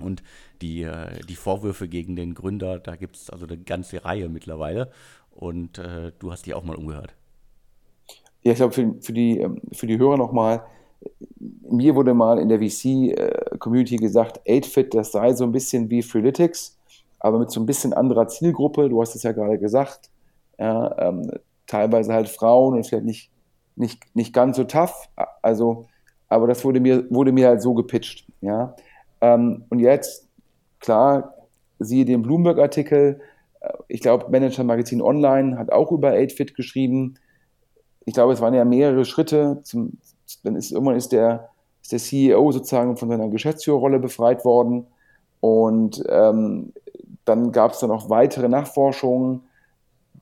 Und 0.02 0.22
die, 0.62 0.82
äh, 0.82 1.20
die 1.28 1.36
Vorwürfe 1.36 1.88
gegen 1.88 2.16
den 2.16 2.34
Gründer, 2.34 2.78
da 2.78 2.96
gibt 2.96 3.16
es 3.16 3.30
also 3.30 3.46
eine 3.46 3.58
ganze 3.58 4.04
Reihe 4.04 4.28
mittlerweile. 4.28 4.90
Und 5.30 5.78
du 5.78 6.32
hast 6.32 6.44
die 6.44 6.52
auch 6.52 6.64
mal 6.64 6.76
umgehört. 6.76 7.14
Ja, 8.42 8.52
ich 8.52 8.56
glaube, 8.56 8.72
für, 8.72 8.94
für, 9.00 9.12
die, 9.12 9.38
ähm, 9.38 9.60
für 9.72 9.86
die 9.86 9.98
Hörer 9.98 10.16
nochmal, 10.16 10.64
mir 11.38 11.94
wurde 11.94 12.14
mal 12.14 12.38
in 12.38 12.48
der 12.48 12.58
VC-Community 12.58 13.96
gesagt, 13.96 14.40
8Fit, 14.46 14.94
das 14.94 15.12
sei 15.12 15.32
so 15.34 15.44
ein 15.44 15.52
bisschen 15.52 15.88
wie 15.90 16.02
Freeletics, 16.02 16.78
aber 17.18 17.38
mit 17.38 17.50
so 17.50 17.60
ein 17.60 17.66
bisschen 17.66 17.92
anderer 17.92 18.28
Zielgruppe. 18.28 18.88
Du 18.88 19.00
hast 19.00 19.14
es 19.14 19.22
ja 19.22 19.32
gerade 19.32 19.58
gesagt. 19.58 20.10
ja, 20.58 20.94
ähm, 20.98 21.30
teilweise 21.66 22.12
halt 22.12 22.28
Frauen 22.28 22.74
und 22.76 22.86
vielleicht 22.86 23.04
nicht, 23.04 23.30
nicht, 23.76 24.16
nicht 24.16 24.32
ganz 24.34 24.56
so 24.56 24.64
tough. 24.64 25.08
Also, 25.42 25.86
aber 26.28 26.46
das 26.48 26.64
wurde 26.64 26.80
mir, 26.80 27.08
wurde 27.10 27.32
mir 27.32 27.48
halt 27.48 27.62
so 27.62 27.74
gepitcht. 27.74 28.26
Ja. 28.40 28.74
Ähm, 29.20 29.64
und 29.68 29.80
jetzt, 29.80 30.28
klar, 30.80 31.34
siehe 31.78 32.04
den 32.04 32.22
Bloomberg-Artikel, 32.22 33.20
äh, 33.60 33.72
ich 33.88 34.00
glaube, 34.00 34.30
Manager 34.30 34.64
Magazin 34.64 35.02
Online 35.02 35.58
hat 35.58 35.72
auch 35.72 35.92
über 35.92 36.10
8fit 36.10 36.54
geschrieben. 36.54 37.14
Ich 38.06 38.14
glaube, 38.14 38.32
es 38.32 38.40
waren 38.40 38.54
ja 38.54 38.64
mehrere 38.64 39.04
Schritte. 39.04 39.60
Zum, 39.62 39.98
dann 40.42 40.56
ist 40.56 40.72
irgendwann 40.72 40.96
ist 40.96 41.12
der, 41.12 41.50
ist 41.82 41.92
der 41.92 41.98
CEO 41.98 42.52
sozusagen 42.52 42.96
von 42.96 43.08
seiner 43.08 43.28
Geschäftsführerrolle 43.28 43.98
befreit 43.98 44.44
worden. 44.44 44.86
Und 45.40 46.02
ähm, 46.08 46.72
dann 47.24 47.52
gab 47.52 47.72
es 47.72 47.80
dann 47.80 47.90
auch 47.90 48.10
weitere 48.10 48.48
Nachforschungen. 48.48 49.42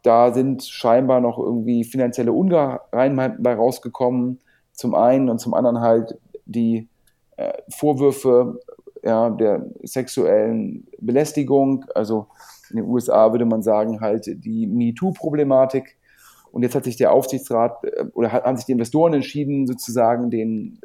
Da 0.03 0.33
sind 0.33 0.65
scheinbar 0.65 1.21
noch 1.21 1.39
irgendwie 1.39 1.85
finanzielle 1.85 2.33
Ungereinheiten 2.33 3.43
bei 3.43 3.55
rausgekommen. 3.55 4.41
Zum 4.73 4.95
einen 4.95 5.29
und 5.29 5.41
zum 5.41 5.55
anderen 5.55 5.81
halt 5.81 6.19
die 6.47 6.89
äh, 7.37 7.53
Vorwürfe 7.69 8.61
ja, 9.03 9.31
der 9.31 9.67
sexuellen 9.83 10.87
Belästigung. 10.99 11.85
Also 11.95 12.27
in 12.71 12.77
den 12.77 12.87
USA 12.87 13.33
würde 13.33 13.47
man 13.47 13.63
sagen, 13.63 14.01
halt 14.01 14.27
die 14.27 14.67
MeToo-Problematik. 14.67 15.97
Und 16.51 16.63
jetzt 16.63 16.75
hat 16.75 16.85
sich 16.85 16.97
der 16.97 17.13
Aufsichtsrat 17.13 17.85
äh, 17.85 18.05
oder 18.15 18.33
haben 18.33 18.57
sich 18.57 18.67
die 18.67 18.73
Investoren 18.73 19.15
entschieden, 19.15 19.67
sozusagen 19.67 20.31
den, 20.31 20.81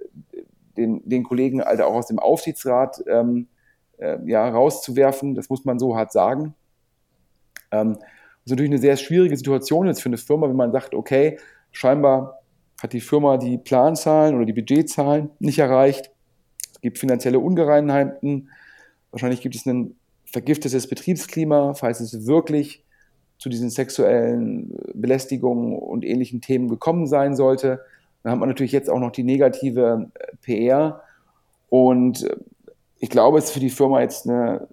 den, 0.77 1.01
den 1.08 1.24
Kollegen 1.24 1.63
halt 1.63 1.82
auch 1.82 1.93
aus 1.93 2.08
dem 2.08 2.20
Aufsichtsrat 2.20 3.03
ähm, 3.08 3.48
äh, 3.98 4.17
ja, 4.25 4.48
rauszuwerfen. 4.48 5.36
Das 5.36 5.50
muss 5.50 5.65
man 5.65 5.79
so 5.79 5.96
hart 5.96 6.12
sagen. 6.12 6.55
Ähm, 7.72 7.93
das 7.93 8.03
ist 8.46 8.51
natürlich 8.51 8.72
eine 8.72 8.82
sehr 8.82 8.98
schwierige 8.98 9.38
Situation 9.38 9.88
jetzt 9.88 10.01
für 10.01 10.10
eine 10.10 10.17
Firma, 10.17 10.50
wenn 10.50 10.55
man 10.55 10.74
sagt, 10.74 10.93
okay, 10.93 11.39
scheinbar 11.72 12.41
hat 12.82 12.91
die 12.91 13.00
Firma 13.00 13.38
die 13.38 13.58
Planzahlen 13.58 14.36
oder 14.36 14.46
die 14.46 14.53
Budgetzahlen 14.53 15.29
nicht 15.39 15.60
erreicht. 15.60 16.12
Gibt 16.83 16.99
finanzielle 16.99 17.39
Ungereinheiten. 17.39 18.49
Wahrscheinlich 19.09 19.41
gibt 19.41 19.55
es 19.55 19.65
ein 19.65 19.95
vergiftetes 20.25 20.87
Betriebsklima, 20.87 21.73
falls 21.73 22.01
es 22.01 22.27
wirklich 22.27 22.83
zu 23.37 23.49
diesen 23.49 23.69
sexuellen 23.69 24.75
Belästigungen 24.93 25.77
und 25.77 26.03
ähnlichen 26.03 26.41
Themen 26.41 26.67
gekommen 26.67 27.07
sein 27.07 27.35
sollte. 27.35 27.79
Dann 28.21 28.33
hat 28.33 28.39
man 28.39 28.49
natürlich 28.49 28.73
jetzt 28.73 28.89
auch 28.89 28.99
noch 28.99 29.11
die 29.11 29.23
negative 29.23 30.09
äh, 30.13 30.35
PR. 30.41 31.01
Und 31.69 32.23
äh, 32.23 32.35
ich 32.99 33.09
glaube, 33.09 33.37
es 33.37 33.45
ist 33.45 33.51
für 33.51 33.59
die 33.59 33.69
Firma 33.69 34.01
jetzt 34.01 34.27
eine, 34.29 34.67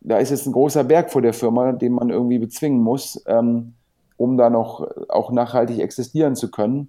da 0.00 0.18
ist 0.18 0.30
jetzt 0.30 0.46
ein 0.46 0.52
großer 0.52 0.84
Berg 0.84 1.10
vor 1.10 1.22
der 1.22 1.34
Firma, 1.34 1.72
den 1.72 1.92
man 1.92 2.10
irgendwie 2.10 2.38
bezwingen 2.38 2.80
muss, 2.80 3.22
ähm, 3.26 3.74
um 4.16 4.36
da 4.36 4.48
noch 4.48 4.86
auch 5.08 5.30
nachhaltig 5.30 5.78
existieren 5.78 6.36
zu 6.36 6.50
können. 6.50 6.88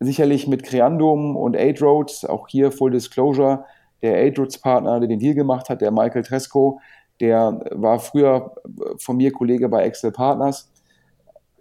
Sicherlich 0.00 0.46
mit 0.48 0.64
Creandum 0.64 1.36
und 1.36 1.56
Aid 1.56 1.80
Roads, 1.80 2.24
auch 2.24 2.48
hier 2.48 2.72
Full 2.72 2.90
Disclosure, 2.90 3.64
der 4.04 4.16
Aid 4.22 4.38
Roads 4.38 4.58
Partner, 4.58 5.00
der 5.00 5.08
den 5.08 5.18
Deal 5.18 5.34
gemacht 5.34 5.68
hat, 5.68 5.80
der 5.80 5.90
Michael 5.90 6.22
Tresco, 6.22 6.80
der 7.20 7.64
war 7.72 7.98
früher 7.98 8.54
von 8.98 9.16
mir 9.16 9.32
Kollege 9.32 9.68
bei 9.68 9.84
Excel 9.84 10.12
Partners. 10.12 10.70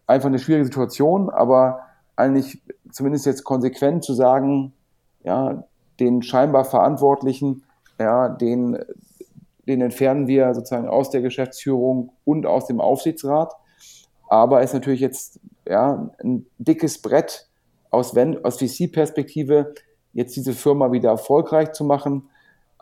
Einfach 0.05 0.27
eine 0.27 0.39
schwierige 0.39 0.65
Situation, 0.65 1.29
aber 1.29 1.79
eigentlich 2.15 2.61
zumindest 2.91 3.25
jetzt 3.25 3.43
konsequent 3.43 4.03
zu 4.03 4.13
sagen, 4.13 4.73
ja, 5.23 5.63
den 5.99 6.21
scheinbar 6.21 6.65
Verantwortlichen 6.65 7.63
ja, 7.99 8.29
den, 8.29 8.77
den 9.67 9.81
entfernen 9.81 10.27
wir 10.27 10.53
sozusagen 10.53 10.87
aus 10.87 11.09
der 11.09 11.21
Geschäftsführung 11.21 12.11
und 12.25 12.45
aus 12.45 12.67
dem 12.67 12.81
Aufsichtsrat. 12.81 13.53
Aber 14.27 14.59
es 14.59 14.71
ist 14.71 14.73
natürlich 14.73 14.99
jetzt 14.99 15.39
ja, 15.67 16.09
ein 16.23 16.45
dickes 16.57 17.01
Brett 17.01 17.47
aus, 17.89 18.15
aus 18.17 18.57
VC-Perspektive, 18.57 19.73
jetzt 20.13 20.35
diese 20.35 20.53
Firma 20.53 20.91
wieder 20.91 21.11
erfolgreich 21.11 21.73
zu 21.73 21.83
machen. 21.83 22.29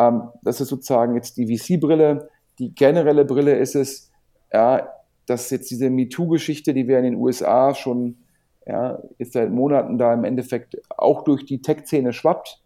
Ähm, 0.02 0.30
das 0.44 0.62
ist 0.62 0.70
sozusagen 0.70 1.16
jetzt 1.16 1.38
die 1.38 1.58
VC-Brille. 1.58 2.30
Die 2.60 2.74
generelle 2.74 3.26
Brille 3.26 3.56
ist 3.56 3.76
es, 3.76 4.12
ja, 4.52 4.88
dass 5.26 5.50
jetzt 5.50 5.70
diese 5.72 5.90
MeToo-Geschichte, 5.90 6.74
die 6.74 6.88
wir 6.88 6.98
in 6.98 7.04
den 7.04 7.16
USA 7.16 7.74
schon 7.74 8.18
ja, 8.66 9.00
jetzt 9.18 9.34
seit 9.34 9.52
Monaten 9.52 9.98
da 9.98 10.14
im 10.14 10.24
Endeffekt 10.24 10.78
auch 10.98 11.24
durch 11.24 11.46
die 11.46 11.62
Tech-Szene 11.62 12.14
schwappt, 12.14 12.62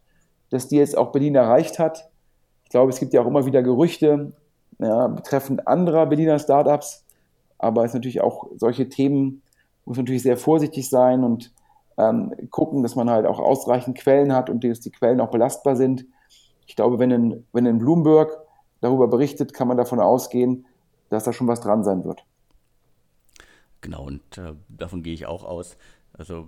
dass 0.49 0.67
die 0.67 0.77
jetzt 0.77 0.97
auch 0.97 1.11
Berlin 1.11 1.35
erreicht 1.35 1.79
hat. 1.79 2.09
Ich 2.63 2.69
glaube, 2.69 2.91
es 2.91 2.99
gibt 2.99 3.13
ja 3.13 3.21
auch 3.21 3.27
immer 3.27 3.45
wieder 3.45 3.63
Gerüchte 3.63 4.33
ja, 4.79 5.07
betreffend 5.07 5.67
anderer 5.67 6.05
Berliner 6.05 6.39
Startups, 6.39 7.05
aber 7.57 7.83
es 7.83 7.91
ist 7.91 7.95
natürlich 7.95 8.21
auch 8.21 8.47
solche 8.57 8.89
Themen, 8.89 9.41
muss 9.85 9.97
natürlich 9.97 10.23
sehr 10.23 10.37
vorsichtig 10.37 10.89
sein 10.89 11.23
und 11.23 11.53
ähm, 11.97 12.33
gucken, 12.49 12.83
dass 12.83 12.95
man 12.95 13.09
halt 13.09 13.25
auch 13.25 13.39
ausreichend 13.39 13.97
Quellen 13.97 14.33
hat 14.33 14.49
und 14.49 14.63
dass 14.63 14.81
die 14.81 14.91
Quellen 14.91 15.21
auch 15.21 15.31
belastbar 15.31 15.75
sind. 15.75 16.05
Ich 16.65 16.75
glaube, 16.75 16.99
wenn 16.99 17.11
in, 17.11 17.45
wenn 17.53 17.65
in 17.65 17.79
Bloomberg 17.79 18.37
darüber 18.81 19.07
berichtet, 19.07 19.53
kann 19.53 19.67
man 19.67 19.77
davon 19.77 19.99
ausgehen, 19.99 20.65
dass 21.09 21.23
da 21.23 21.33
schon 21.33 21.47
was 21.47 21.61
dran 21.61 21.83
sein 21.83 22.03
wird. 22.03 22.25
Genau, 23.81 24.05
und 24.05 24.37
äh, 24.37 24.53
davon 24.67 25.03
gehe 25.03 25.13
ich 25.13 25.25
auch 25.25 25.43
aus. 25.43 25.77
Also 26.13 26.47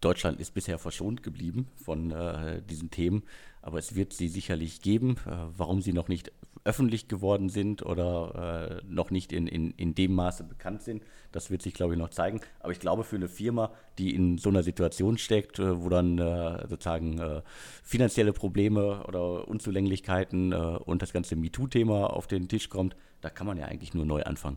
Deutschland 0.00 0.40
ist 0.40 0.52
bisher 0.52 0.78
verschont 0.78 1.22
geblieben 1.22 1.68
von 1.76 2.10
äh, 2.10 2.60
diesen 2.62 2.90
Themen, 2.90 3.22
aber 3.62 3.78
es 3.78 3.94
wird 3.94 4.12
sie 4.12 4.28
sicherlich 4.28 4.82
geben. 4.82 5.16
Äh, 5.26 5.30
warum 5.56 5.80
sie 5.80 5.92
noch 5.92 6.08
nicht 6.08 6.32
öffentlich 6.66 7.08
geworden 7.08 7.48
sind 7.48 7.86
oder 7.86 8.80
äh, 8.82 8.84
noch 8.86 9.10
nicht 9.10 9.32
in, 9.32 9.46
in, 9.46 9.70
in 9.72 9.94
dem 9.94 10.14
Maße 10.14 10.44
bekannt 10.44 10.82
sind, 10.82 11.02
das 11.30 11.50
wird 11.50 11.62
sich, 11.62 11.74
glaube 11.74 11.94
ich, 11.94 11.98
noch 11.98 12.10
zeigen. 12.10 12.40
Aber 12.60 12.72
ich 12.72 12.80
glaube, 12.80 13.04
für 13.04 13.16
eine 13.16 13.28
Firma, 13.28 13.70
die 13.98 14.14
in 14.14 14.36
so 14.36 14.48
einer 14.48 14.62
Situation 14.62 15.16
steckt, 15.16 15.58
äh, 15.58 15.82
wo 15.82 15.88
dann 15.88 16.18
äh, 16.18 16.66
sozusagen 16.68 17.18
äh, 17.18 17.42
finanzielle 17.84 18.32
Probleme 18.32 19.04
oder 19.06 19.46
Unzulänglichkeiten 19.46 20.52
und 20.52 21.02
das 21.02 21.12
ganze 21.12 21.36
MeToo-Thema 21.36 22.12
auf 22.12 22.26
den 22.26 22.48
Tisch 22.48 22.68
kommt, 22.68 22.96
da 23.20 23.30
kann 23.30 23.46
man 23.46 23.58
ja 23.58 23.66
eigentlich 23.66 23.94
nur 23.94 24.04
neu 24.04 24.22
anfangen. 24.24 24.56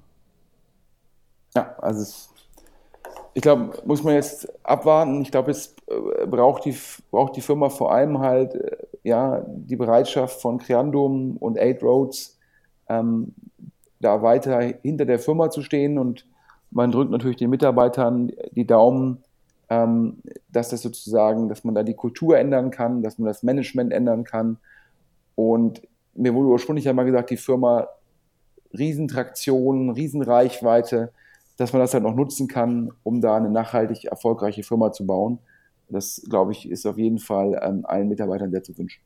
Ja, 1.56 1.76
also 1.78 2.02
es 2.02 2.34
ich 3.34 3.42
glaube, 3.42 3.74
muss 3.86 4.04
man 4.04 4.16
jetzt 4.16 4.48
abwarten. 4.64 5.22
Ich 5.22 5.32
glaube, 5.32 5.52
es 5.52 5.76
äh, 5.88 6.26
braucht 6.26 6.66
die, 6.66 6.76
braucht 7.12 7.36
die 7.36 7.42
Firma 7.42 7.70
vor 7.70 7.92
allem 7.92 8.20
halt 8.20 8.56
äh, 8.56 8.78
ja, 9.04 9.46
die 9.48 9.76
Bereitschaft 9.76 10.42
von 10.42 10.58
Creandum 10.58 11.38
und 11.38 11.58
Eight 11.58 11.82
Roads, 11.84 12.38
ähm, 12.90 13.34
da 14.00 14.22
weiter 14.22 14.60
hinter 14.82 15.06
der 15.06 15.20
Firma 15.20 15.50
zu 15.50 15.62
stehen. 15.62 15.98
Und 15.98 16.26
man 16.72 16.92
drückt 16.92 17.12
natürlich 17.12 17.38
den 17.38 17.50
Mitarbeitern 17.50 18.32
die 18.52 18.66
Daumen, 18.66 19.24
ähm, 19.70 20.18
dass 20.52 20.70
das 20.70 20.82
sozusagen, 20.82 21.50
dass 21.50 21.64
man 21.64 21.76
da 21.76 21.84
die 21.84 21.94
Kultur 21.94 22.38
ändern 22.38 22.72
kann, 22.72 23.04
dass 23.04 23.18
man 23.18 23.28
das 23.28 23.44
Management 23.44 23.94
ändern 23.94 24.24
kann. 24.24 24.58
Und 25.36 25.82
mir 26.16 26.34
wurde 26.34 26.50
ursprünglich 26.50 26.86
ja 26.86 26.94
mal 26.94 27.06
gesagt, 27.06 27.30
die 27.30 27.38
Firma 27.38 27.88
Riesentraktion, 28.78 29.92
Riesenreichweite 29.92 31.12
dass 31.60 31.74
man 31.74 31.82
das 31.82 31.94
halt 31.94 32.04
noch 32.04 32.16
nutzen 32.16 32.48
kann, 32.48 32.94
um 33.04 33.20
da 33.20 33.36
eine 33.36 33.50
nachhaltig 33.50 34.06
erfolgreiche 34.06 34.64
Firma 34.64 34.94
zu 34.94 35.06
bauen. 35.06 35.40
Das, 35.90 36.26
glaube 36.30 36.54
ich, 36.54 36.70
ist 36.70 36.86
auf 36.86 36.98
jeden 36.98 37.20
Fall 37.20 37.60
ähm, 37.62 37.86
allen 37.86 38.08
Mitarbeitern 38.08 38.50
sehr 38.52 38.64
zu 38.64 38.78
wünschen. 38.78 39.02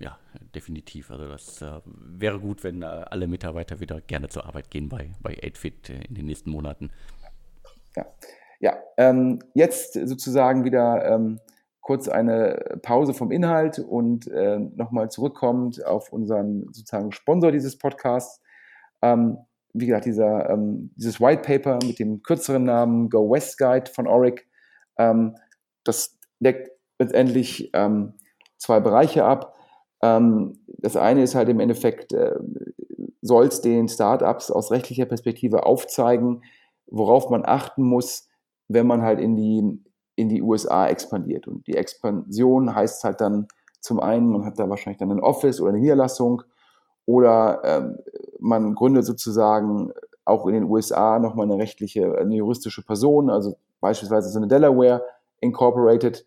Ja, 0.00 0.18
definitiv. 0.54 1.12
Also 1.12 1.28
das 1.28 1.62
äh, 1.62 1.80
wäre 1.84 2.40
gut, 2.40 2.64
wenn 2.64 2.82
äh, 2.82 2.86
alle 2.86 3.28
Mitarbeiter 3.28 3.78
wieder 3.78 4.00
gerne 4.00 4.28
zur 4.28 4.46
Arbeit 4.46 4.70
gehen 4.70 4.88
bei, 4.88 5.12
bei 5.22 5.34
8fit 5.34 5.90
äh, 5.90 6.04
in 6.08 6.14
den 6.16 6.26
nächsten 6.26 6.50
Monaten. 6.50 6.90
Ja, 7.94 8.06
ja 8.58 8.76
ähm, 8.96 9.38
jetzt 9.54 9.94
sozusagen 9.94 10.64
wieder 10.64 11.04
ähm, 11.06 11.38
kurz 11.82 12.08
eine 12.08 12.80
Pause 12.82 13.14
vom 13.14 13.30
Inhalt 13.30 13.78
und 13.78 14.26
äh, 14.26 14.58
nochmal 14.58 15.08
zurückkommend 15.08 15.86
auf 15.86 16.12
unseren 16.12 16.64
sozusagen 16.72 17.12
Sponsor 17.12 17.52
dieses 17.52 17.78
Podcasts. 17.78 18.42
Ähm, 19.02 19.38
wie 19.80 19.86
gesagt, 19.86 20.06
dieser, 20.06 20.50
ähm, 20.50 20.90
dieses 20.96 21.20
White 21.20 21.42
Paper 21.42 21.78
mit 21.86 21.98
dem 21.98 22.22
kürzeren 22.22 22.64
Namen 22.64 23.10
Go 23.10 23.30
West 23.30 23.58
Guide 23.58 23.90
von 23.90 24.06
Oric, 24.06 24.46
ähm, 24.98 25.36
das 25.84 26.18
deckt 26.40 26.70
letztendlich 26.98 27.70
ähm, 27.74 28.14
zwei 28.56 28.80
Bereiche 28.80 29.24
ab. 29.24 29.54
Ähm, 30.02 30.58
das 30.78 30.96
eine 30.96 31.22
ist 31.22 31.34
halt 31.34 31.48
im 31.48 31.60
Endeffekt, 31.60 32.12
äh, 32.12 32.34
soll 33.22 33.46
es 33.46 33.60
den 33.60 33.88
Startups 33.88 34.50
aus 34.50 34.70
rechtlicher 34.70 35.06
Perspektive 35.06 35.66
aufzeigen, 35.66 36.42
worauf 36.86 37.30
man 37.30 37.44
achten 37.44 37.82
muss, 37.82 38.28
wenn 38.68 38.86
man 38.86 39.02
halt 39.02 39.20
in 39.20 39.36
die, 39.36 39.82
in 40.16 40.28
die 40.28 40.42
USA 40.42 40.88
expandiert. 40.88 41.46
Und 41.46 41.66
die 41.66 41.76
Expansion 41.76 42.74
heißt 42.74 43.04
halt 43.04 43.20
dann 43.20 43.48
zum 43.80 44.00
einen, 44.00 44.28
man 44.28 44.44
hat 44.44 44.58
da 44.58 44.68
wahrscheinlich 44.68 44.98
dann 44.98 45.12
ein 45.12 45.20
Office 45.20 45.60
oder 45.60 45.70
eine 45.70 45.80
Niederlassung 45.80 46.42
oder 47.06 47.60
ähm, 47.64 47.98
man 48.38 48.74
gründet 48.74 49.04
sozusagen 49.04 49.92
auch 50.24 50.46
in 50.46 50.54
den 50.54 50.64
USA 50.64 51.18
nochmal 51.18 51.46
eine 51.46 51.58
rechtliche, 51.58 52.18
eine 52.18 52.34
juristische 52.34 52.82
Person, 52.84 53.30
also 53.30 53.56
beispielsweise 53.80 54.28
so 54.28 54.38
eine 54.38 54.48
Delaware 54.48 55.02
Incorporated. 55.40 56.26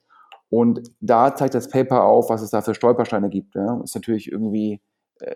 Und 0.50 0.92
da 1.00 1.36
zeigt 1.36 1.54
das 1.54 1.70
Paper 1.70 2.06
auf, 2.06 2.30
was 2.30 2.42
es 2.42 2.50
da 2.50 2.62
für 2.62 2.74
Stolpersteine 2.74 3.30
gibt. 3.30 3.56
Ja. 3.56 3.82
Ist 3.84 3.96
natürlich 3.96 4.32
irgendwie, 4.32 4.82
äh, 5.20 5.36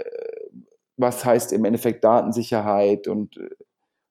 was 0.98 1.24
heißt 1.24 1.54
im 1.54 1.66
Endeffekt 1.66 2.04
Datensicherheit 2.04 3.08
und 3.08 3.38
äh, 3.38 3.50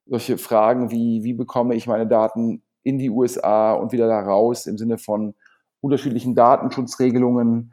solche 0.06 0.36
Fragen 0.36 0.90
wie, 0.90 1.24
wie 1.24 1.32
bekomme 1.32 1.74
ich 1.74 1.86
meine 1.86 2.06
Daten 2.06 2.62
in 2.82 2.98
die 2.98 3.10
USA 3.10 3.72
und 3.72 3.92
wieder 3.92 4.08
da 4.08 4.20
raus 4.20 4.66
im 4.66 4.76
Sinne 4.76 4.98
von 4.98 5.34
unterschiedlichen 5.80 6.34
Datenschutzregelungen, 6.34 7.72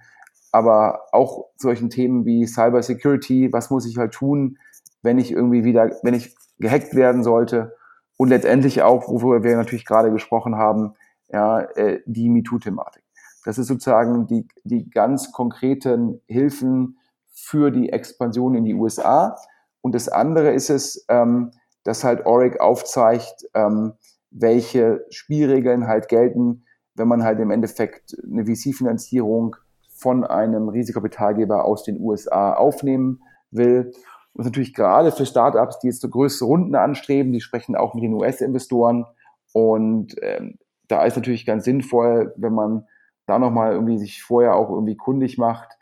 aber 0.52 1.02
auch 1.12 1.46
solchen 1.58 1.90
Themen 1.90 2.26
wie 2.26 2.46
Cyber 2.48 2.82
Security, 2.82 3.52
was 3.52 3.70
muss 3.70 3.86
ich 3.86 3.98
halt 3.98 4.14
tun, 4.14 4.58
wenn 5.02 5.18
ich 5.18 5.32
irgendwie 5.32 5.64
wieder, 5.64 5.92
wenn 6.04 6.14
ich 6.14 6.36
gehackt 6.60 6.96
werden 6.96 7.24
sollte 7.24 7.76
und 8.18 8.30
letztendlich 8.30 8.82
auch, 8.82 9.08
worüber 9.08 9.44
wir 9.44 9.56
natürlich 9.56 9.86
gerade 9.86 10.12
gesprochen 10.12 10.56
haben, 10.56 10.96
ja, 11.30 11.62
äh, 11.62 12.02
die 12.06 12.30
MeToo-Thematik. 12.30 13.04
Das 13.46 13.58
ist 13.58 13.68
sozusagen 13.68 14.28
die, 14.28 14.48
die 14.64 14.90
ganz 14.90 15.32
konkreten 15.32 16.22
Hilfen 16.28 17.00
für 17.32 17.72
die 17.72 17.90
Expansion 17.90 18.56
in 18.56 18.66
die 18.66 18.74
USA. 18.74 19.38
Und 19.82 19.96
das 19.96 20.10
andere 20.10 20.52
ist 20.52 20.70
es, 20.70 21.06
ähm, 21.08 21.52
dass 21.84 22.04
halt 22.04 22.26
Oric 22.26 22.60
aufzeigt, 22.60 23.48
ähm, 23.54 23.94
welche 24.32 25.06
Spielregeln 25.10 25.88
halt 25.88 26.10
gelten, 26.10 26.66
wenn 26.96 27.08
man 27.08 27.24
halt 27.24 27.40
im 27.40 27.52
Endeffekt 27.52 28.16
eine 28.30 28.46
VC-Finanzierung 28.46 29.56
von 30.00 30.24
einem 30.24 30.70
Risikokapitalgeber 30.70 31.66
aus 31.66 31.84
den 31.84 32.00
USA 32.00 32.54
aufnehmen 32.54 33.22
will. 33.52 33.92
Und 34.34 34.46
natürlich 34.46 34.74
gerade 34.74 35.12
für 35.12 35.26
Startups, 35.26 35.80
die 35.80 35.88
jetzt 35.88 36.02
so 36.02 36.10
größere 36.10 36.48
Runden 36.48 36.76
anstreben, 36.76 37.34
die 37.34 37.42
sprechen 37.42 37.76
auch 37.76 37.94
mit 37.94 38.04
den 38.04 38.14
US-Investoren. 38.14 39.06
Und 39.52 40.16
ähm, 40.22 40.58
da 40.88 41.04
ist 41.04 41.18
natürlich 41.18 41.46
ganz 41.46 41.66
sinnvoll, 41.66 42.34
wenn 42.38 42.54
man 42.54 42.86
da 43.26 43.40
nochmal 43.40 43.74
irgendwie 43.74 43.98
sich 43.98 44.24
vorher 44.24 44.56
auch 44.56 44.70
irgendwie 44.70 44.96
kundig 44.96 45.38
macht, 45.38 45.78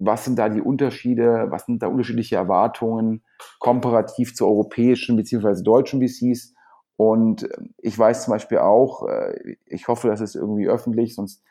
was 0.00 0.24
sind 0.24 0.38
da 0.38 0.48
die 0.48 0.60
Unterschiede, 0.60 1.46
was 1.50 1.66
sind 1.66 1.82
da 1.82 1.88
unterschiedliche 1.88 2.36
Erwartungen 2.36 3.22
komparativ 3.58 4.34
zu 4.34 4.46
europäischen 4.46 5.16
bzw. 5.16 5.62
deutschen 5.62 6.00
VCs. 6.00 6.54
Und 6.96 7.44
ähm, 7.44 7.74
ich 7.78 7.96
weiß 7.96 8.24
zum 8.24 8.32
Beispiel 8.32 8.58
auch, 8.58 9.08
äh, 9.08 9.56
ich 9.66 9.86
hoffe, 9.86 10.08
das 10.08 10.20
ist 10.20 10.34
irgendwie 10.34 10.68
öffentlich, 10.68 11.14
sonst 11.14 11.42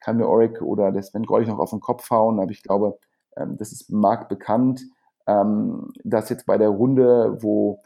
kann 0.00 0.16
mir 0.16 0.26
Oric 0.26 0.62
oder 0.62 0.92
der 0.92 1.02
Sven 1.02 1.24
Greulich 1.24 1.48
noch 1.48 1.58
auf 1.58 1.70
den 1.70 1.80
Kopf 1.80 2.10
hauen, 2.10 2.40
aber 2.40 2.50
ich 2.50 2.62
glaube, 2.62 2.98
ähm, 3.36 3.56
das 3.56 3.72
ist 3.72 3.90
marktbekannt, 3.90 4.82
ähm, 5.26 5.92
dass 6.04 6.28
jetzt 6.28 6.46
bei 6.46 6.58
der 6.58 6.68
Runde, 6.68 7.38
wo 7.40 7.82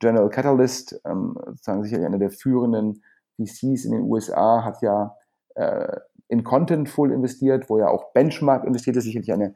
General 0.00 0.28
Catalyst, 0.28 1.00
sozusagen 1.02 1.82
sicherlich 1.82 2.06
einer 2.06 2.18
der 2.18 2.30
führenden 2.30 3.02
VCs 3.38 3.84
in 3.84 3.92
den 3.92 4.02
USA, 4.02 4.64
hat 4.64 4.82
ja 4.82 5.16
äh, 5.54 5.98
in 6.28 6.44
Contentful 6.44 7.12
investiert, 7.12 7.68
wo 7.70 7.78
ja 7.78 7.88
auch 7.88 8.12
Benchmark 8.12 8.64
investiert 8.64 8.96
ist, 8.96 9.04
sicherlich 9.04 9.32
eine 9.32 9.54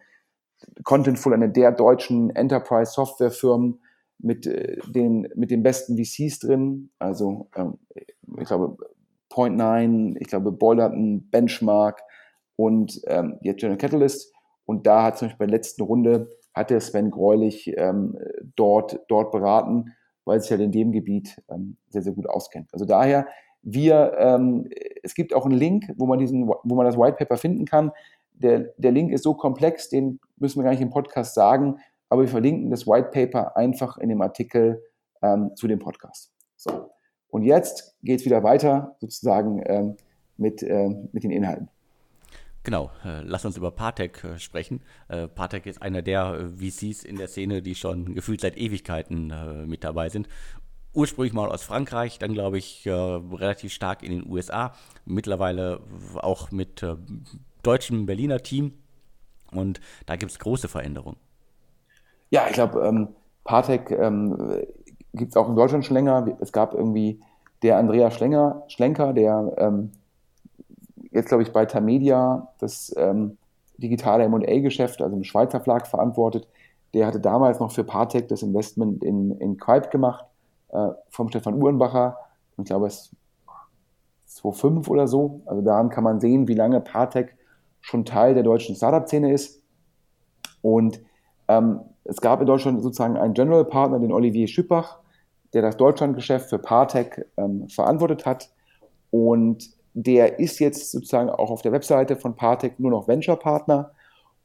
Contentful, 0.84 1.34
eine 1.34 1.50
der 1.50 1.72
deutschen 1.72 2.30
Enterprise-Software-Firmen 2.30 3.80
mit, 4.18 4.46
äh, 4.46 4.78
den, 4.88 5.28
mit 5.34 5.50
den 5.50 5.62
besten 5.62 5.96
VCs 5.96 6.40
drin. 6.40 6.90
Also 6.98 7.48
ähm, 7.54 7.78
ich 8.38 8.48
glaube 8.48 8.76
Point9, 9.38 10.16
ich 10.18 10.28
glaube 10.28 10.52
Boilerton, 10.52 11.28
Benchmark 11.30 12.02
und 12.56 13.00
ähm, 13.06 13.38
jetzt 13.42 13.60
General 13.60 13.78
Catalyst. 13.78 14.32
Und 14.64 14.86
da 14.86 15.04
hat 15.04 15.18
zum 15.18 15.28
Beispiel 15.28 15.46
bei 15.46 15.50
der 15.50 15.56
letzten 15.56 15.82
Runde 15.82 16.28
hat 16.54 16.70
der 16.70 16.80
Sven 16.80 17.10
Greulich 17.10 17.72
ähm, 17.76 18.18
dort, 18.56 19.00
dort 19.08 19.30
beraten, 19.30 19.94
weil 20.24 20.40
sich 20.40 20.50
ja 20.50 20.56
halt 20.56 20.66
in 20.66 20.72
dem 20.72 20.92
Gebiet 20.92 21.40
ähm, 21.48 21.76
sehr, 21.88 22.02
sehr 22.02 22.12
gut 22.12 22.28
auskennt. 22.28 22.68
Also 22.72 22.84
daher 22.84 23.26
wir, 23.62 24.14
ähm, 24.18 24.68
es 25.02 25.14
gibt 25.14 25.34
auch 25.34 25.44
einen 25.44 25.58
Link, 25.58 25.92
wo 25.96 26.06
man 26.06 26.18
diesen, 26.18 26.48
wo 26.48 26.74
man 26.74 26.86
das 26.86 26.96
White 26.96 27.16
Paper 27.16 27.36
finden 27.36 27.64
kann. 27.64 27.92
Der, 28.32 28.72
der 28.76 28.92
Link 28.92 29.12
ist 29.12 29.24
so 29.24 29.34
komplex, 29.34 29.88
den 29.88 30.20
müssen 30.36 30.58
wir 30.58 30.64
gar 30.64 30.70
nicht 30.70 30.80
im 30.80 30.90
Podcast 30.90 31.34
sagen, 31.34 31.78
aber 32.08 32.22
wir 32.22 32.28
verlinken 32.28 32.70
das 32.70 32.86
White 32.86 33.10
Paper 33.12 33.56
einfach 33.56 33.98
in 33.98 34.08
dem 34.08 34.22
Artikel 34.22 34.82
ähm, 35.22 35.50
zu 35.54 35.66
dem 35.66 35.78
Podcast. 35.78 36.32
So. 36.56 36.90
Und 37.30 37.42
jetzt 37.42 37.96
geht 38.02 38.20
es 38.20 38.26
wieder 38.26 38.42
weiter, 38.42 38.96
sozusagen 39.00 39.62
ähm, 39.66 39.96
mit, 40.36 40.62
äh, 40.62 40.88
mit 41.12 41.24
den 41.24 41.30
Inhalten. 41.30 41.68
Genau, 42.64 42.90
äh, 43.04 43.22
lass 43.22 43.44
uns 43.44 43.56
über 43.56 43.70
Partec 43.70 44.24
äh, 44.24 44.38
sprechen. 44.38 44.82
Äh, 45.08 45.28
Partec 45.28 45.66
ist 45.66 45.80
einer 45.80 46.02
der 46.02 46.50
VCs 46.58 47.04
in 47.04 47.16
der 47.16 47.28
Szene, 47.28 47.62
die 47.62 47.74
schon 47.74 48.14
gefühlt 48.14 48.40
seit 48.40 48.56
Ewigkeiten 48.56 49.32
mit 49.66 49.84
dabei 49.84 50.08
sind 50.08 50.28
ursprünglich 50.94 51.34
mal 51.34 51.48
aus 51.48 51.62
Frankreich, 51.62 52.18
dann 52.18 52.32
glaube 52.32 52.58
ich 52.58 52.84
relativ 52.86 53.72
stark 53.72 54.02
in 54.02 54.10
den 54.10 54.28
USA, 54.28 54.72
mittlerweile 55.04 55.80
auch 56.16 56.50
mit 56.50 56.84
deutschem 57.62 58.06
Berliner 58.06 58.40
Team 58.42 58.72
und 59.52 59.80
da 60.06 60.16
gibt 60.16 60.32
es 60.32 60.38
große 60.38 60.66
Veränderungen. 60.66 61.18
Ja, 62.30 62.46
ich 62.48 62.54
glaube, 62.54 62.80
ähm, 62.84 63.08
Partec 63.44 63.90
ähm, 63.90 64.64
gibt 65.14 65.32
es 65.32 65.36
auch 65.36 65.48
in 65.48 65.56
Deutschland 65.56 65.84
schon 65.84 65.94
länger. 65.94 66.26
Es 66.40 66.52
gab 66.52 66.74
irgendwie 66.74 67.20
der 67.62 67.78
Andrea 67.78 68.10
Schlenger, 68.10 68.62
Schlenker, 68.68 69.12
der 69.12 69.52
ähm, 69.56 69.90
jetzt, 71.10 71.28
glaube 71.28 71.42
ich, 71.42 71.52
bei 71.52 71.66
Tamedia 71.66 72.48
das 72.58 72.94
ähm, 72.96 73.36
digitale 73.78 74.24
M&A-Geschäft, 74.24 75.02
also 75.02 75.16
im 75.16 75.24
Schweizer 75.24 75.60
Verlag 75.60 75.86
verantwortet. 75.86 76.48
Der 76.94 77.06
hatte 77.06 77.20
damals 77.20 77.60
noch 77.60 77.72
für 77.72 77.84
Partec 77.84 78.28
das 78.28 78.42
Investment 78.42 79.02
in, 79.02 79.32
in 79.38 79.58
Quipe 79.58 79.88
gemacht 79.88 80.24
äh, 80.68 80.88
vom 81.10 81.28
Stefan 81.28 81.60
Uhrenbacher. 81.60 82.16
Ich 82.56 82.64
glaube, 82.64 82.86
es 82.86 83.12
ist 84.26 84.36
2005 84.36 84.88
oder 84.88 85.06
so. 85.06 85.40
Also 85.46 85.62
daran 85.62 85.90
kann 85.90 86.04
man 86.04 86.20
sehen, 86.20 86.48
wie 86.48 86.54
lange 86.54 86.80
Partec 86.80 87.36
schon 87.80 88.04
Teil 88.04 88.34
der 88.34 88.42
deutschen 88.42 88.74
Startup-Szene 88.74 89.32
ist. 89.32 89.62
Und 90.62 91.00
ähm, 91.46 91.80
es 92.08 92.22
gab 92.22 92.40
in 92.40 92.46
Deutschland 92.46 92.82
sozusagen 92.82 93.18
einen 93.18 93.34
General 93.34 93.66
Partner, 93.66 93.98
den 93.98 94.12
Olivier 94.12 94.48
Schüppach, 94.48 94.98
der 95.52 95.60
das 95.60 95.76
Deutschlandgeschäft 95.76 96.48
für 96.48 96.58
Partec 96.58 97.26
ähm, 97.36 97.68
verantwortet 97.68 98.24
hat. 98.24 98.50
Und 99.10 99.68
der 99.92 100.38
ist 100.38 100.58
jetzt 100.58 100.90
sozusagen 100.90 101.28
auch 101.28 101.50
auf 101.50 101.60
der 101.60 101.72
Webseite 101.72 102.16
von 102.16 102.34
Partec 102.34 102.80
nur 102.80 102.90
noch 102.90 103.08
Venture 103.08 103.36
Partner. 103.36 103.90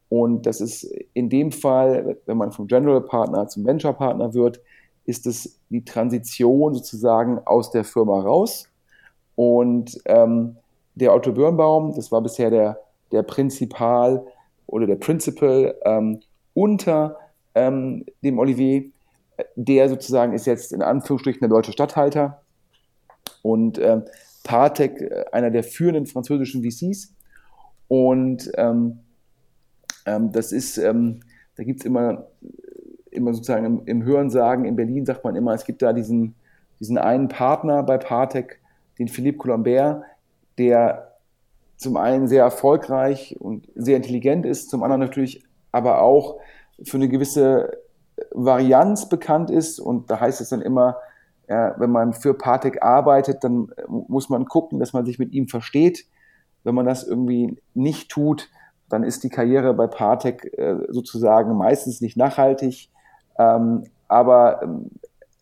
Und 0.10 0.45
das 0.45 0.60
ist 0.60 0.84
in 1.13 1.30
dem 1.30 1.54
Fall, 1.54 2.17
wenn 2.26 2.38
man 2.38 2.52
vom 2.52 2.67
General 2.67 3.02
Partner 3.02 3.47
zum 3.47 3.65
Venture 3.65 3.93
Partner 3.93 4.34
wird, 4.34 4.60
ist 5.06 5.26
es 5.26 5.58
die 5.69 5.86
Transition 5.86 6.73
sozusagen 6.73 7.39
aus 7.45 7.71
der 7.71 7.86
Firma 7.86 8.19
raus. 8.19 8.69
Und 9.36 9.99
ähm, 10.06 10.58
der 10.95 11.13
Otto 11.13 11.32
Birnbaum, 11.32 11.95
das 11.95 12.12
war 12.12 12.21
bisher 12.21 12.49
der, 12.49 12.80
der 13.12 13.23
Prinzipal 13.23 14.26
oder 14.67 14.86
der 14.86 14.95
Principal 14.95 15.76
ähm, 15.86 16.19
unter 16.54 17.17
ähm, 17.56 18.06
dem 18.24 18.39
Olivier, 18.39 18.86
der 19.56 19.89
sozusagen 19.89 20.34
ist 20.34 20.46
jetzt 20.46 20.74
in 20.74 20.82
Anführungsstrichen 20.82 21.39
der 21.39 21.50
deutsche 21.50 21.72
Stadthalter 21.72 22.42
und 23.42 23.80
ähm, 23.80 24.04
Partec, 24.44 25.02
äh, 25.02 25.26
einer 25.32 25.52
der 25.52 25.63
führenden 25.63 26.06
französischen 26.06 26.63
VCs. 26.63 27.13
Und 27.88 28.52
ähm, 28.56 29.00
ähm, 30.06 30.32
das 30.32 30.52
ist, 30.52 30.78
ähm, 30.78 31.22
da 31.56 31.63
gibt 31.63 31.82
es 31.82 31.86
immer 31.86 32.28
immer 33.13 33.34
sozusagen 33.34 33.66
im, 33.66 33.82
im 33.86 34.04
Hörensagen 34.04 34.66
in 34.66 34.76
Berlin 34.76 35.06
sagt 35.06 35.24
man 35.24 35.36
immer, 35.36 35.54
es 35.54 35.66
gibt 35.66 35.82
da 35.82 35.94
diesen, 35.94 36.36
diesen 36.80 36.98
einen 36.98 37.28
Partner 37.28 37.84
bei 37.84 37.98
Partec, 37.98 38.60
den 39.00 39.08
Philippe 39.08 39.38
Colombert, 39.38 40.04
der 40.58 41.13
zum 41.78 41.98
einen 41.98 42.28
sehr 42.28 42.44
erfolgreich 42.44 43.36
und 43.39 43.68
sehr 43.76 43.98
intelligent 43.98 44.46
ist, 44.46 44.70
zum 44.70 44.84
anderen 44.84 45.02
natürlich 45.02 45.44
aber 45.72 46.02
auch 46.02 46.39
für 46.86 46.98
eine 46.98 47.10
gewisse 47.10 47.78
Varianz 48.32 49.10
bekannt 49.10 49.50
ist. 49.50 49.80
Und 49.80 50.10
da 50.10 50.19
heißt 50.19 50.41
es 50.41 50.50
dann 50.50 50.62
immer, 50.62 50.98
ja, 51.48 51.76
wenn 51.78 51.91
man 51.91 52.13
für 52.13 52.34
Partec 52.34 52.84
arbeitet, 52.84 53.43
dann 53.43 53.72
muss 53.88 54.30
man 54.30 54.46
gucken, 54.46 54.80
dass 54.80 54.93
man 54.93 55.06
sich 55.06 55.19
mit 55.19 55.34
ihm 55.34 55.48
versteht. 55.48 56.06
Wenn 56.63 56.76
man 56.76 56.86
das 56.86 57.04
irgendwie 57.04 57.58
nicht 57.74 58.10
tut, 58.10 58.50
dann 58.89 59.04
ist 59.04 59.24
die 59.24 59.30
Karriere 59.30 59.74
bei 59.74 59.88
Partec 59.88 60.58
äh, 60.58 60.78
sozusagen 60.89 61.58
meistens 61.58 62.00
nicht 62.00 62.15
nachhaltig. 62.15 62.89
Ähm, 63.38 63.86
aber 64.08 64.62
ähm, 64.63 64.91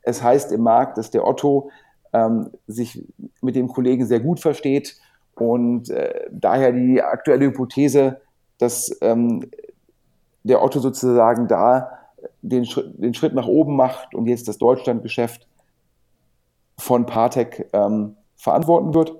es 0.03 0.23
heißt 0.23 0.51
im 0.51 0.61
Markt, 0.61 0.97
dass 0.97 1.11
der 1.11 1.27
Otto 1.27 1.69
ähm, 2.13 2.49
sich 2.67 3.05
mit 3.41 3.55
dem 3.55 3.67
Kollegen 3.67 4.05
sehr 4.05 4.19
gut 4.19 4.39
versteht 4.39 4.97
und 5.35 5.89
äh, 5.89 6.27
daher 6.31 6.71
die 6.71 7.01
aktuelle 7.01 7.45
Hypothese, 7.45 8.21
dass 8.57 8.95
ähm, 9.01 9.49
der 10.43 10.63
Otto 10.63 10.79
sozusagen 10.79 11.47
da 11.47 11.91
den, 12.41 12.65
Schritt, 12.65 13.01
den 13.01 13.13
Schritt 13.13 13.33
nach 13.33 13.47
oben 13.47 13.75
macht 13.75 14.13
und 14.15 14.27
jetzt 14.27 14.47
das 14.47 14.57
Deutschlandgeschäft 14.57 15.47
von 16.77 17.05
Partec 17.05 17.69
ähm, 17.73 18.15
verantworten 18.35 18.93
wird. 18.93 19.15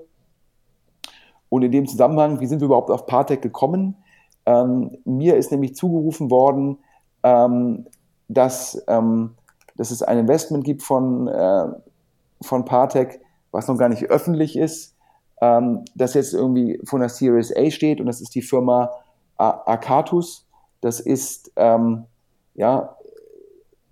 Und 1.49 1.63
in 1.63 1.71
dem 1.71 1.87
Zusammenhang, 1.87 2.39
wie 2.39 2.47
sind 2.47 2.61
wir 2.61 2.65
überhaupt 2.65 2.89
auf 2.89 3.05
Partec 3.05 3.41
gekommen? 3.41 3.95
Ähm, 4.45 4.97
mir 5.05 5.35
ist 5.35 5.51
nämlich 5.51 5.75
zugerufen 5.75 6.31
worden, 6.31 6.77
ähm, 7.23 7.85
dass, 8.27 8.81
ähm, 8.87 9.35
dass 9.75 9.91
es 9.91 10.01
ein 10.01 10.17
Investment 10.17 10.63
gibt 10.63 10.81
von, 10.81 11.27
äh, 11.27 11.67
von 12.41 12.65
Partec, 12.65 13.21
was 13.51 13.67
noch 13.67 13.77
gar 13.77 13.89
nicht 13.89 14.05
öffentlich 14.05 14.57
ist, 14.57 14.95
ähm, 15.41 15.83
das 15.95 16.13
jetzt 16.13 16.33
irgendwie 16.33 16.79
von 16.85 17.01
der 17.01 17.09
Series 17.09 17.55
A 17.55 17.69
steht 17.69 17.99
und 17.99 18.07
das 18.07 18.21
ist 18.21 18.33
die 18.33 18.41
Firma 18.41 18.89
Arcatus. 19.37 20.45
Das 20.81 20.99
ist 20.99 21.51
ähm, 21.55 22.05
ja 22.53 22.95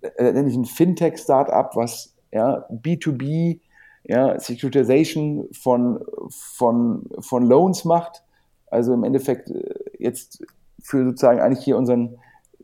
letztendlich 0.02 0.56
ein 0.56 0.66
Fintech-Startup, 0.66 1.76
was 1.76 2.16
ja, 2.32 2.66
B2B, 2.70 3.60
ja, 4.04 4.40
Securitization 4.40 5.48
von, 5.52 6.00
von, 6.30 7.10
von 7.20 7.46
Loans 7.46 7.86
macht. 7.86 8.24
Also 8.68 8.94
im 8.94 9.04
Endeffekt 9.04 9.50
äh, 9.50 9.74
jetzt 9.98 10.44
für 10.82 11.06
sozusagen 11.06 11.40
eigentlich 11.40 11.64
hier 11.64 11.78
unseren 11.78 12.18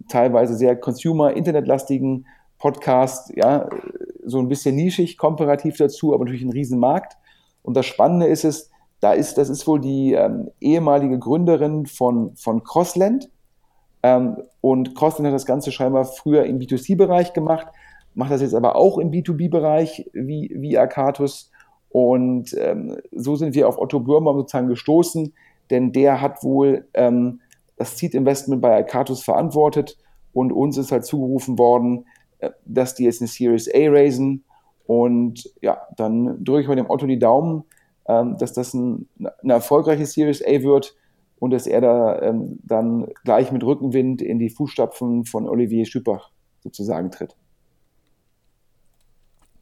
teilweise 0.08 0.56
sehr 0.56 0.76
consumer-internetlastigen 0.76 2.26
Podcast, 2.58 3.32
ja, 3.36 3.70
so 4.24 4.40
ein 4.40 4.48
bisschen 4.48 4.76
nischig, 4.76 5.18
komparativ 5.18 5.78
dazu, 5.78 6.14
aber 6.14 6.26
natürlich 6.26 6.44
ein 6.44 6.52
Riesenmarkt. 6.52 7.18
Und 7.62 7.76
das 7.76 7.86
Spannende 7.86 8.28
ist 8.28 8.46
es, 8.46 8.72
da 9.02 9.14
ist, 9.14 9.38
das 9.38 9.50
ist 9.50 9.68
wohl 9.68 9.82
die 9.82 10.14
ähm, 10.14 10.50
ehemalige 10.62 11.20
Gründerin 11.20 11.86
von, 11.86 12.36
von 12.36 12.64
Crossland. 12.64 13.30
Ähm, 14.06 14.38
und 14.62 14.94
Crossland 14.94 15.26
hat 15.26 15.34
das 15.34 15.48
Ganze 15.48 15.72
scheinbar 15.72 16.06
früher 16.06 16.44
im 16.46 16.60
B2C-Bereich 16.60 17.34
gemacht, 17.34 17.66
macht 18.14 18.30
das 18.30 18.42
jetzt 18.42 18.54
aber 18.54 18.76
auch 18.76 19.00
im 19.00 19.10
B2B-Bereich 19.10 20.12
wie, 20.14 20.54
wie 20.56 20.78
Arcatus. 20.78 21.52
Und 21.90 22.56
ähm, 22.60 22.98
so 23.12 23.36
sind 23.36 23.56
wir 23.56 23.68
auf 23.68 23.80
Otto 23.80 24.00
Bürmer 24.00 24.36
sozusagen 24.36 24.68
gestoßen, 24.68 25.34
denn 25.72 25.92
der 25.92 26.22
hat 26.22 26.44
wohl 26.44 26.88
ähm, 26.94 27.40
das 27.78 27.98
Seed-Investment 27.98 28.62
bei 28.62 28.76
Arcatus 28.76 29.24
verantwortet 29.24 29.98
und 30.34 30.52
uns 30.52 30.78
ist 30.78 30.92
halt 30.92 31.06
zugerufen 31.06 31.58
worden, 31.58 32.06
äh, 32.38 32.52
dass 32.64 32.94
die 32.94 33.06
jetzt 33.06 33.22
eine 33.22 33.28
Series 33.28 33.68
A 33.74 33.90
raisen. 33.90 34.44
Und 34.86 35.52
ja, 35.62 35.80
dann 35.98 36.44
drücke 36.44 36.62
ich 36.62 36.68
mal 36.68 36.76
dem 36.76 36.92
Otto 36.92 37.08
die 37.08 37.18
Daumen, 37.18 37.64
ähm, 38.08 38.38
dass 38.38 38.54
das 38.54 38.76
ein, 38.76 39.10
eine 39.42 39.54
erfolgreiche 39.54 40.06
Series 40.06 40.46
A 40.46 40.62
wird 40.62 40.94
und 41.46 41.52
dass 41.52 41.68
er 41.68 41.80
da 41.80 42.20
ähm, 42.24 42.58
dann 42.64 43.08
gleich 43.24 43.52
mit 43.52 43.64
Rückenwind 43.64 44.20
in 44.20 44.40
die 44.40 44.50
Fußstapfen 44.50 45.26
von 45.26 45.48
Olivier 45.48 45.86
Schüppach 45.86 46.32
sozusagen 46.64 47.12
tritt. 47.12 47.36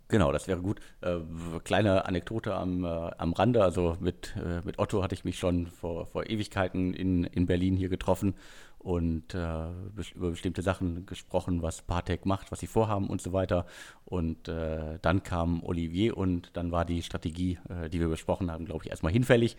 Genau, 0.08 0.32
das 0.32 0.48
wäre 0.48 0.62
gut. 0.62 0.80
Äh, 1.02 1.17
kleine 1.65 2.06
Anekdote 2.06 2.54
am, 2.54 2.86
äh, 2.86 2.88
am 2.88 3.34
Rande. 3.34 3.62
Also 3.62 3.98
mit, 4.00 4.34
äh, 4.38 4.65
mit 4.65 4.80
Otto 4.80 5.04
hatte 5.04 5.13
ich 5.13 5.26
mich 5.26 5.38
schon 5.38 5.67
vor, 5.67 6.06
vor 6.06 6.30
Ewigkeiten 6.30 6.93
in, 6.93 7.26
in 7.26 7.48
Berlin 7.48 7.76
hier 7.76 7.89
getroffen 7.89 8.36
und 8.80 9.34
äh, 9.34 9.67
über 10.15 10.30
bestimmte 10.30 10.62
Sachen 10.62 11.06
gesprochen, 11.06 11.62
was 11.63 11.82
Partec 11.82 12.26
macht, 12.26 12.50
was 12.54 12.62
sie 12.62 12.67
vorhaben 12.67 13.10
und 13.10 13.22
so 13.22 13.34
weiter. 13.34 13.65
Und 14.06 14.48
äh, 14.48 15.00
dann 15.02 15.24
kam 15.24 15.62
Olivier 15.63 16.15
und 16.15 16.52
dann 16.54 16.72
war 16.72 16.86
die 16.86 17.04
Strategie, 17.04 17.60
äh, 17.67 17.89
die 17.89 18.00
wir 18.00 18.08
besprochen 18.08 18.50
haben, 18.50 18.63
glaube 18.63 18.86
ich, 18.86 18.89
erstmal 18.89 19.12
hinfällig. 19.12 19.58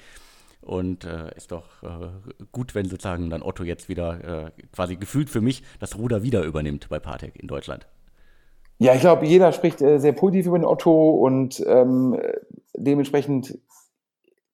Und 0.64 1.04
ist 1.36 1.52
doch 1.52 1.64
gut, 2.50 2.74
wenn 2.74 2.86
sozusagen 2.86 3.28
dann 3.28 3.42
Otto 3.42 3.64
jetzt 3.64 3.88
wieder 3.88 4.50
quasi 4.72 4.96
gefühlt 4.96 5.28
für 5.28 5.40
mich 5.40 5.62
das 5.78 5.98
Ruder 5.98 6.22
wieder 6.22 6.42
übernimmt 6.42 6.88
bei 6.88 6.98
Partec 6.98 7.36
in 7.36 7.48
Deutschland. 7.48 7.86
Ja, 8.78 8.94
ich 8.94 9.00
glaube, 9.00 9.26
jeder 9.26 9.52
spricht 9.52 9.80
äh, 9.82 9.98
sehr 9.98 10.12
positiv 10.12 10.46
über 10.46 10.58
den 10.58 10.64
Otto 10.64 11.10
und 11.10 11.62
ähm, 11.66 12.18
dementsprechend, 12.76 13.58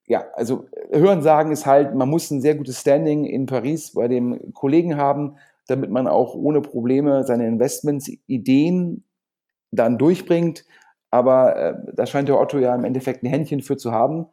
ja, 0.07 0.25
also 0.35 0.67
Hören 0.91 1.23
sagen 1.23 1.53
ist 1.53 1.65
halt, 1.65 1.95
man 1.95 2.09
muss 2.09 2.31
ein 2.31 2.43
sehr 2.43 2.55
gutes 2.55 2.81
Standing 2.81 3.25
in 3.25 3.47
Paris 3.47 3.93
bei 3.95 4.09
dem 4.09 4.53
Kollegen 4.53 4.97
haben, 4.97 5.37
damit 5.69 5.91
man 5.91 6.07
auch 6.07 6.35
ohne 6.35 6.61
Probleme 6.61 7.25
seine 7.25 7.47
Investments, 7.47 8.11
Ideen 8.27 9.05
dann 9.71 9.97
durchbringt. 9.97 10.65
Aber 11.11 11.57
äh, 11.57 11.75
da 11.95 12.07
scheint 12.07 12.29
der 12.29 12.39
Otto 12.39 12.59
ja 12.59 12.75
im 12.75 12.85
Endeffekt 12.85 13.23
ein 13.23 13.29
Händchen 13.29 13.63
für 13.63 13.77
zu 13.77 13.91
haben. 13.91 14.27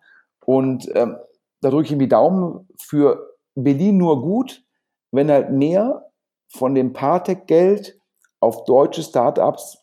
Und 0.46 0.90
ähm, 0.96 1.16
da 1.62 1.70
drücke 1.70 1.86
ich 1.86 1.91
ihm 1.91 2.00
die 2.00 2.08
Daumen 2.08 2.67
für 2.80 3.36
Berlin 3.56 3.98
nur 3.98 4.22
gut, 4.22 4.63
wenn 5.12 5.32
halt 5.32 5.52
mehr 5.52 6.12
von 6.50 6.76
dem 6.76 6.93
Partec-Geld 6.93 8.00
auf 8.39 8.65
deutsche 8.65 9.04
Startups 9.04 9.80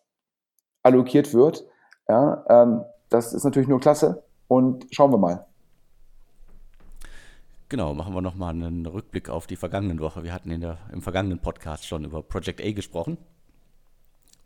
allokiert 0.83 1.35
wird. 1.35 1.65
Ja, 2.09 2.45
ähm, 2.49 2.85
das 3.09 3.33
ist 3.33 3.45
natürlich 3.45 3.69
nur 3.69 3.81
klasse 3.81 4.25
und 4.49 4.87
schauen 4.91 5.13
wir 5.13 5.19
mal. 5.19 5.47
Genau, 7.69 7.95
machen 7.95 8.15
wir 8.15 8.21
nochmal 8.21 8.51
einen 8.51 8.87
Rückblick 8.87 9.31
auf 9.31 9.47
die 9.47 9.57
vergangenen 9.57 9.99
Woche. 9.99 10.23
Wir 10.23 10.33
hatten 10.33 10.51
in 10.51 10.61
der, 10.61 10.79
im 10.93 11.03
vergangenen 11.03 11.41
Podcast 11.41 11.87
schon 11.87 12.05
über 12.05 12.23
Project 12.23 12.61
A 12.61 12.71
gesprochen. 12.73 13.19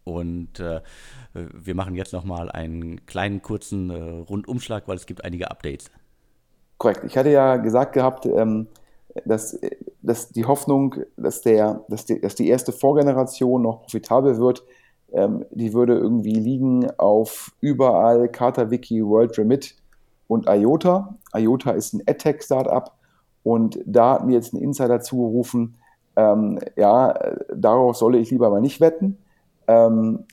Und 0.04 0.60
äh, 0.60 0.80
wir 1.34 1.74
machen 1.74 1.94
jetzt 1.94 2.14
nochmal 2.14 2.50
einen 2.50 3.04
kleinen, 3.04 3.42
kurzen 3.42 3.90
äh, 3.90 3.94
Rundumschlag, 4.00 4.88
weil 4.88 4.96
es 4.96 5.04
gibt 5.04 5.24
einige 5.24 5.50
Updates. 5.50 5.90
Korrekt. 6.78 7.04
Ich 7.04 7.16
hatte 7.16 7.30
ja 7.30 7.56
gesagt 7.56 7.92
gehabt, 7.92 8.26
ähm, 8.26 8.68
dass, 9.24 9.58
dass 10.00 10.28
die 10.30 10.44
Hoffnung, 10.44 10.94
dass, 11.16 11.42
der, 11.42 11.84
dass, 11.88 12.04
die, 12.04 12.20
dass 12.20 12.34
die 12.34 12.48
erste 12.48 12.72
Vorgeneration 12.72 13.62
noch 13.62 13.82
profitabel 13.82 14.38
wird, 14.38 14.64
ähm, 15.12 15.44
die 15.50 15.72
würde 15.72 15.94
irgendwie 15.94 16.34
liegen 16.34 16.88
auf 16.98 17.52
überall 17.60 18.28
KataWiki, 18.28 19.04
WorldRemit 19.04 19.76
und 20.28 20.46
IOTA. 20.48 21.16
IOTA 21.34 21.72
ist 21.72 21.94
ein 21.94 22.02
AdTech-Startup 22.06 22.92
und 23.42 23.80
da 23.86 24.14
hat 24.14 24.26
mir 24.26 24.34
jetzt 24.34 24.52
ein 24.52 24.60
Insider 24.60 25.00
zugerufen, 25.00 25.76
ähm, 26.16 26.58
ja, 26.76 27.14
darauf 27.54 27.96
solle 27.96 28.18
ich 28.18 28.30
lieber 28.30 28.50
mal 28.50 28.60
nicht 28.60 28.80
wetten. 28.80 29.18
Ähm, 29.68 30.24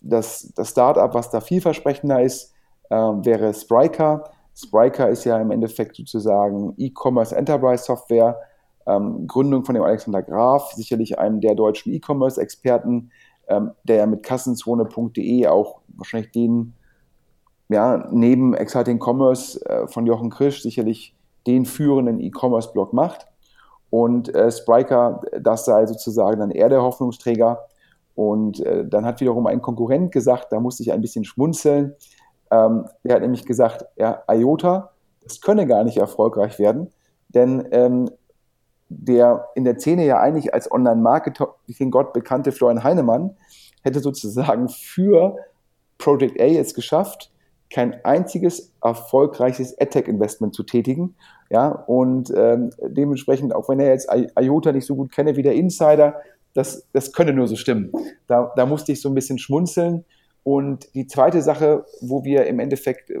das, 0.00 0.52
das 0.56 0.70
Startup, 0.70 1.14
was 1.14 1.30
da 1.30 1.40
vielversprechender 1.40 2.22
ist, 2.22 2.52
ähm, 2.90 3.24
wäre 3.24 3.54
Spryker. 3.54 4.24
Spryker 4.54 5.08
ist 5.08 5.24
ja 5.24 5.40
im 5.40 5.50
Endeffekt 5.50 5.96
sozusagen 5.96 6.74
E-Commerce 6.76 7.34
Enterprise 7.34 7.84
Software, 7.84 8.38
ähm, 8.86 9.26
Gründung 9.26 9.64
von 9.64 9.74
dem 9.74 9.84
Alexander 9.84 10.22
Graf, 10.22 10.72
sicherlich 10.72 11.18
einem 11.18 11.40
der 11.40 11.54
deutschen 11.54 11.92
E-Commerce-Experten, 11.92 13.10
ähm, 13.48 13.72
der 13.84 13.96
ja 13.96 14.06
mit 14.06 14.22
kassenzone.de 14.22 15.46
auch 15.46 15.80
wahrscheinlich 15.88 16.32
den, 16.32 16.74
ja, 17.68 18.08
neben 18.10 18.54
Exciting 18.54 18.98
Commerce 19.02 19.64
äh, 19.66 19.86
von 19.86 20.06
Jochen 20.06 20.30
Krisch 20.30 20.62
sicherlich 20.62 21.14
den 21.46 21.64
führenden 21.64 22.20
E-Commerce-Blog 22.20 22.92
macht. 22.92 23.26
Und 23.90 24.32
äh, 24.34 24.50
Spriker, 24.50 25.20
das 25.40 25.64
sei 25.64 25.86
sozusagen 25.86 26.40
dann 26.40 26.50
eher 26.50 26.68
der 26.68 26.82
Hoffnungsträger. 26.82 27.58
Und 28.14 28.60
äh, 28.60 28.86
dann 28.86 29.04
hat 29.04 29.20
wiederum 29.20 29.46
ein 29.46 29.62
Konkurrent 29.62 30.12
gesagt, 30.12 30.52
da 30.52 30.60
musste 30.60 30.82
ich 30.82 30.92
ein 30.92 31.00
bisschen 31.00 31.24
schmunzeln. 31.24 31.94
Ähm, 32.50 32.86
der 33.04 33.16
hat 33.16 33.22
nämlich 33.22 33.46
gesagt, 33.46 33.84
ja, 33.96 34.22
IOTA, 34.28 34.90
das 35.22 35.40
könne 35.40 35.66
gar 35.66 35.84
nicht 35.84 35.98
erfolgreich 35.98 36.58
werden, 36.58 36.92
denn 37.28 37.68
ähm, 37.70 38.10
der 38.88 39.48
in 39.54 39.64
der 39.64 39.78
Szene 39.78 40.04
ja 40.04 40.18
eigentlich 40.18 40.52
als 40.52 40.70
Online-Marketing-Gott 40.70 42.12
bekannte 42.12 42.50
Florian 42.50 42.82
Heinemann 42.82 43.36
hätte 43.82 44.00
sozusagen 44.00 44.68
für 44.68 45.36
Project 45.98 46.40
A 46.40 46.44
jetzt 46.44 46.74
geschafft, 46.74 47.30
kein 47.72 48.04
einziges 48.04 48.72
erfolgreiches 48.82 49.78
AdTech-Investment 49.78 50.54
zu 50.54 50.64
tätigen. 50.64 51.14
Ja, 51.50 51.68
und 51.68 52.32
ähm, 52.36 52.70
dementsprechend, 52.82 53.54
auch 53.54 53.68
wenn 53.68 53.80
er 53.80 53.88
jetzt 53.88 54.08
IOTA 54.38 54.72
nicht 54.72 54.86
so 54.86 54.96
gut 54.96 55.12
kenne 55.12 55.36
wie 55.36 55.42
der 55.42 55.54
Insider, 55.54 56.16
das, 56.54 56.86
das 56.92 57.12
könne 57.12 57.32
nur 57.32 57.46
so 57.46 57.54
stimmen. 57.54 57.92
Da, 58.26 58.52
da 58.56 58.66
musste 58.66 58.90
ich 58.92 59.00
so 59.00 59.08
ein 59.08 59.14
bisschen 59.14 59.38
schmunzeln. 59.38 60.04
Und 60.42 60.94
die 60.94 61.06
zweite 61.06 61.42
Sache, 61.42 61.84
wo 62.00 62.24
wir 62.24 62.46
im 62.46 62.60
Endeffekt, 62.60 63.10
äh, 63.10 63.20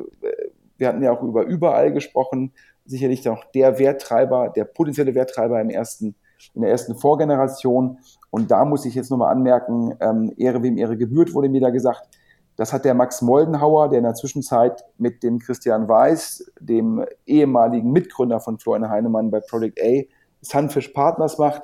wir 0.78 0.88
hatten 0.88 1.02
ja 1.02 1.12
auch 1.12 1.22
über 1.22 1.44
überall 1.44 1.92
gesprochen, 1.92 2.52
sicherlich 2.86 3.24
noch 3.24 3.44
der 3.52 3.78
Werttreiber, 3.78 4.48
der 4.48 4.64
potenzielle 4.64 5.14
Werttreiber 5.14 5.60
im 5.60 5.70
ersten, 5.70 6.14
in 6.54 6.62
der 6.62 6.70
ersten 6.70 6.96
Vorgeneration. 6.96 7.98
Und 8.30 8.50
da 8.50 8.64
muss 8.64 8.84
ich 8.84 8.94
jetzt 8.94 9.10
nochmal 9.10 9.32
anmerken, 9.32 9.94
ähm, 10.00 10.32
Ehre 10.36 10.62
wem 10.62 10.78
Ehre 10.78 10.96
gebührt, 10.96 11.34
wurde 11.34 11.48
mir 11.48 11.60
da 11.60 11.70
gesagt. 11.70 12.08
Das 12.56 12.72
hat 12.72 12.84
der 12.84 12.94
Max 12.94 13.22
Moldenhauer, 13.22 13.88
der 13.88 13.98
in 13.98 14.04
der 14.04 14.14
Zwischenzeit 14.14 14.84
mit 14.98 15.22
dem 15.22 15.38
Christian 15.38 15.88
Weiß, 15.88 16.52
dem 16.60 17.04
ehemaligen 17.26 17.90
Mitgründer 17.90 18.40
von 18.40 18.58
Florian 18.58 18.90
Heinemann 18.90 19.30
bei 19.30 19.40
Project 19.40 19.80
A, 19.80 20.02
Sunfish 20.42 20.88
Partners 20.88 21.38
macht. 21.38 21.62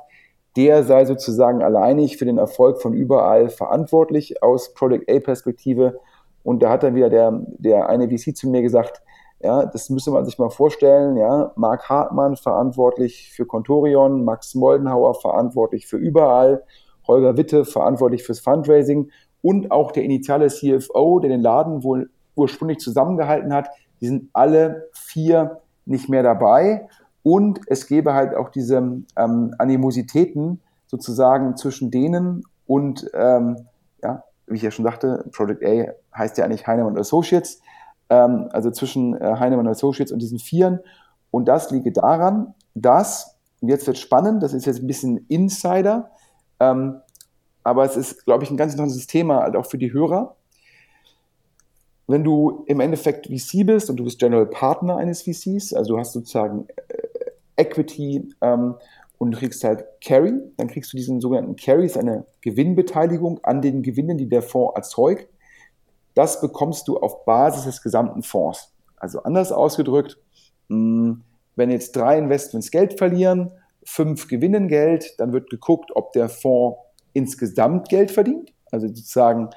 Der 0.56 0.84
sei 0.84 1.04
sozusagen 1.04 1.62
alleinig 1.62 2.16
für 2.16 2.24
den 2.24 2.38
Erfolg 2.38 2.80
von 2.80 2.94
überall 2.94 3.50
verantwortlich 3.50 4.42
aus 4.42 4.72
Project 4.74 5.10
A-Perspektive. 5.10 6.00
Und 6.42 6.62
da 6.62 6.70
hat 6.70 6.82
dann 6.82 6.94
wieder 6.94 7.10
der, 7.10 7.40
der 7.58 7.88
eine 7.88 8.08
VC 8.08 8.34
zu 8.34 8.48
mir 8.48 8.62
gesagt, 8.62 9.02
ja, 9.40 9.66
das 9.66 9.90
müsste 9.90 10.10
man 10.10 10.24
sich 10.24 10.38
mal 10.38 10.48
vorstellen. 10.48 11.16
Ja, 11.16 11.52
Marc 11.56 11.88
Hartmann 11.88 12.36
verantwortlich 12.36 13.32
für 13.34 13.44
Contorion, 13.44 14.24
Max 14.24 14.54
Moldenhauer 14.54 15.14
verantwortlich 15.14 15.86
für 15.86 15.98
überall, 15.98 16.62
Holger 17.06 17.36
Witte 17.36 17.64
verantwortlich 17.64 18.22
fürs 18.22 18.40
Fundraising 18.40 19.10
und 19.42 19.70
auch 19.70 19.92
der 19.92 20.04
initiale 20.04 20.48
CFO, 20.48 21.20
der 21.20 21.30
den 21.30 21.42
Laden 21.42 21.84
wohl 21.84 22.10
ursprünglich 22.34 22.78
zusammengehalten 22.78 23.52
hat. 23.52 23.68
Die 24.00 24.06
sind 24.06 24.30
alle 24.32 24.88
vier 24.92 25.60
nicht 25.84 26.08
mehr 26.08 26.22
dabei. 26.22 26.88
Und 27.26 27.58
es 27.66 27.88
gäbe 27.88 28.14
halt 28.14 28.36
auch 28.36 28.50
diese 28.50 28.76
ähm, 28.76 29.54
Animositäten 29.58 30.60
sozusagen 30.86 31.56
zwischen 31.56 31.90
denen 31.90 32.44
und, 32.66 33.10
ähm, 33.14 33.66
ja, 34.00 34.22
wie 34.46 34.54
ich 34.54 34.62
ja 34.62 34.70
schon 34.70 34.84
sagte, 34.84 35.24
Project 35.32 35.64
A 35.64 35.92
heißt 36.16 36.38
ja 36.38 36.44
eigentlich 36.44 36.68
Heinemann 36.68 36.96
Associates 36.96 37.60
ähm, 38.10 38.48
also 38.52 38.70
zwischen 38.70 39.20
äh, 39.20 39.36
Heinemann 39.40 39.66
Associates 39.66 40.12
und 40.12 40.20
diesen 40.20 40.38
Vieren. 40.38 40.78
Und 41.32 41.48
das 41.48 41.72
liege 41.72 41.90
daran, 41.90 42.54
dass, 42.74 43.36
und 43.60 43.70
jetzt 43.70 43.88
wird 43.88 43.98
spannend, 43.98 44.40
das 44.44 44.52
ist 44.52 44.64
jetzt 44.64 44.80
ein 44.80 44.86
bisschen 44.86 45.26
Insider, 45.26 46.12
ähm, 46.60 47.00
aber 47.64 47.84
es 47.84 47.96
ist, 47.96 48.24
glaube 48.24 48.44
ich, 48.44 48.52
ein 48.52 48.56
ganz 48.56 48.72
interessantes 48.72 49.08
Thema, 49.08 49.42
halt 49.42 49.56
auch 49.56 49.66
für 49.66 49.78
die 49.78 49.92
Hörer. 49.92 50.36
wenn 52.06 52.22
du 52.22 52.62
im 52.68 52.78
Endeffekt 52.78 53.26
VC 53.26 53.66
bist 53.66 53.90
und 53.90 53.96
du 53.96 54.04
bist 54.04 54.20
General 54.20 54.46
Partner 54.46 54.96
eines 54.96 55.22
VCs, 55.22 55.74
also 55.74 55.94
du 55.94 55.98
hast 55.98 56.12
sozusagen 56.12 56.68
äh, 56.68 56.95
Equity 57.56 58.28
ähm, 58.40 58.74
und 59.18 59.32
du 59.32 59.38
kriegst 59.38 59.64
halt 59.64 59.84
Carry, 60.04 60.34
dann 60.56 60.68
kriegst 60.68 60.92
du 60.92 60.96
diesen 60.96 61.20
sogenannten 61.20 61.56
Carry, 61.56 61.86
ist 61.86 61.96
eine 61.96 62.26
Gewinnbeteiligung 62.42 63.40
an 63.44 63.62
den 63.62 63.82
Gewinnen, 63.82 64.18
die 64.18 64.28
der 64.28 64.42
Fonds 64.42 64.76
erzeugt. 64.76 65.28
Das 66.14 66.40
bekommst 66.40 66.88
du 66.88 66.98
auf 66.98 67.24
Basis 67.24 67.64
des 67.64 67.82
gesamten 67.82 68.22
Fonds. 68.22 68.72
Also 68.96 69.22
anders 69.22 69.52
ausgedrückt, 69.52 70.18
mh, 70.68 71.18
wenn 71.56 71.70
jetzt 71.70 71.96
drei 71.96 72.18
Investments 72.18 72.70
Geld 72.70 72.98
verlieren, 72.98 73.52
fünf 73.84 74.28
gewinnen 74.28 74.68
Geld, 74.68 75.14
dann 75.18 75.32
wird 75.32 75.48
geguckt, 75.48 75.90
ob 75.94 76.12
der 76.12 76.28
Fonds 76.28 76.78
insgesamt 77.12 77.88
Geld 77.88 78.10
verdient. 78.10 78.52
Also 78.70 78.88
sozusagen 78.88 79.50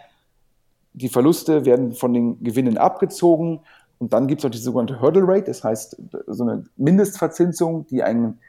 die 0.94 1.10
Verluste 1.10 1.66
werden 1.66 1.94
von 1.94 2.14
den 2.14 2.44
Gewinnen 2.44 2.78
abgezogen 2.78 3.62
und 4.00 4.14
dann 4.14 4.28
gibt 4.28 4.40
es 4.40 4.44
noch 4.44 4.52
die 4.52 4.58
sogenannte 4.58 5.02
Hurdle 5.02 5.28
Rate, 5.28 5.46
das 5.46 5.64
heißt 5.64 6.02
so 6.28 6.44
eine 6.44 6.64
Mindestverzinsung, 6.78 7.86
die 7.88 8.02
ein 8.02 8.40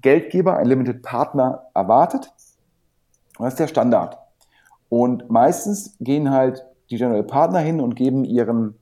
Geldgeber, 0.00 0.56
ein 0.56 0.66
Limited 0.66 1.02
Partner 1.02 1.66
erwartet. 1.74 2.32
das 3.38 3.48
ist 3.48 3.60
der 3.60 3.68
Standard. 3.68 4.18
Und 4.88 5.30
meistens 5.30 5.96
gehen 6.00 6.30
halt 6.30 6.64
die 6.90 6.96
General 6.96 7.22
Partner 7.24 7.58
hin 7.58 7.80
und 7.80 7.96
geben 7.96 8.24
ihren 8.24 8.74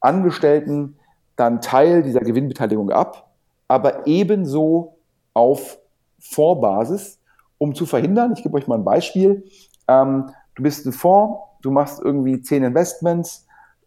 Angestellten 0.00 0.96
dann 1.36 1.60
Teil 1.60 2.02
dieser 2.02 2.20
Gewinnbeteiligung 2.20 2.90
ab, 2.90 3.30
aber 3.68 4.06
ebenso 4.06 4.96
auf 5.34 5.78
Vorbasis, 6.18 7.18
um 7.58 7.74
zu 7.74 7.84
verhindern, 7.84 8.32
ich 8.34 8.42
gebe 8.42 8.56
euch 8.56 8.66
mal 8.66 8.78
ein 8.78 8.84
Beispiel, 8.84 9.44
ähm, 9.88 10.30
du 10.54 10.62
bist 10.62 10.86
ein 10.86 10.92
Fonds, 10.92 11.40
du 11.62 11.70
machst 11.70 12.00
irgendwie 12.00 12.40
zehn 12.40 12.62
Investments, 12.62 13.45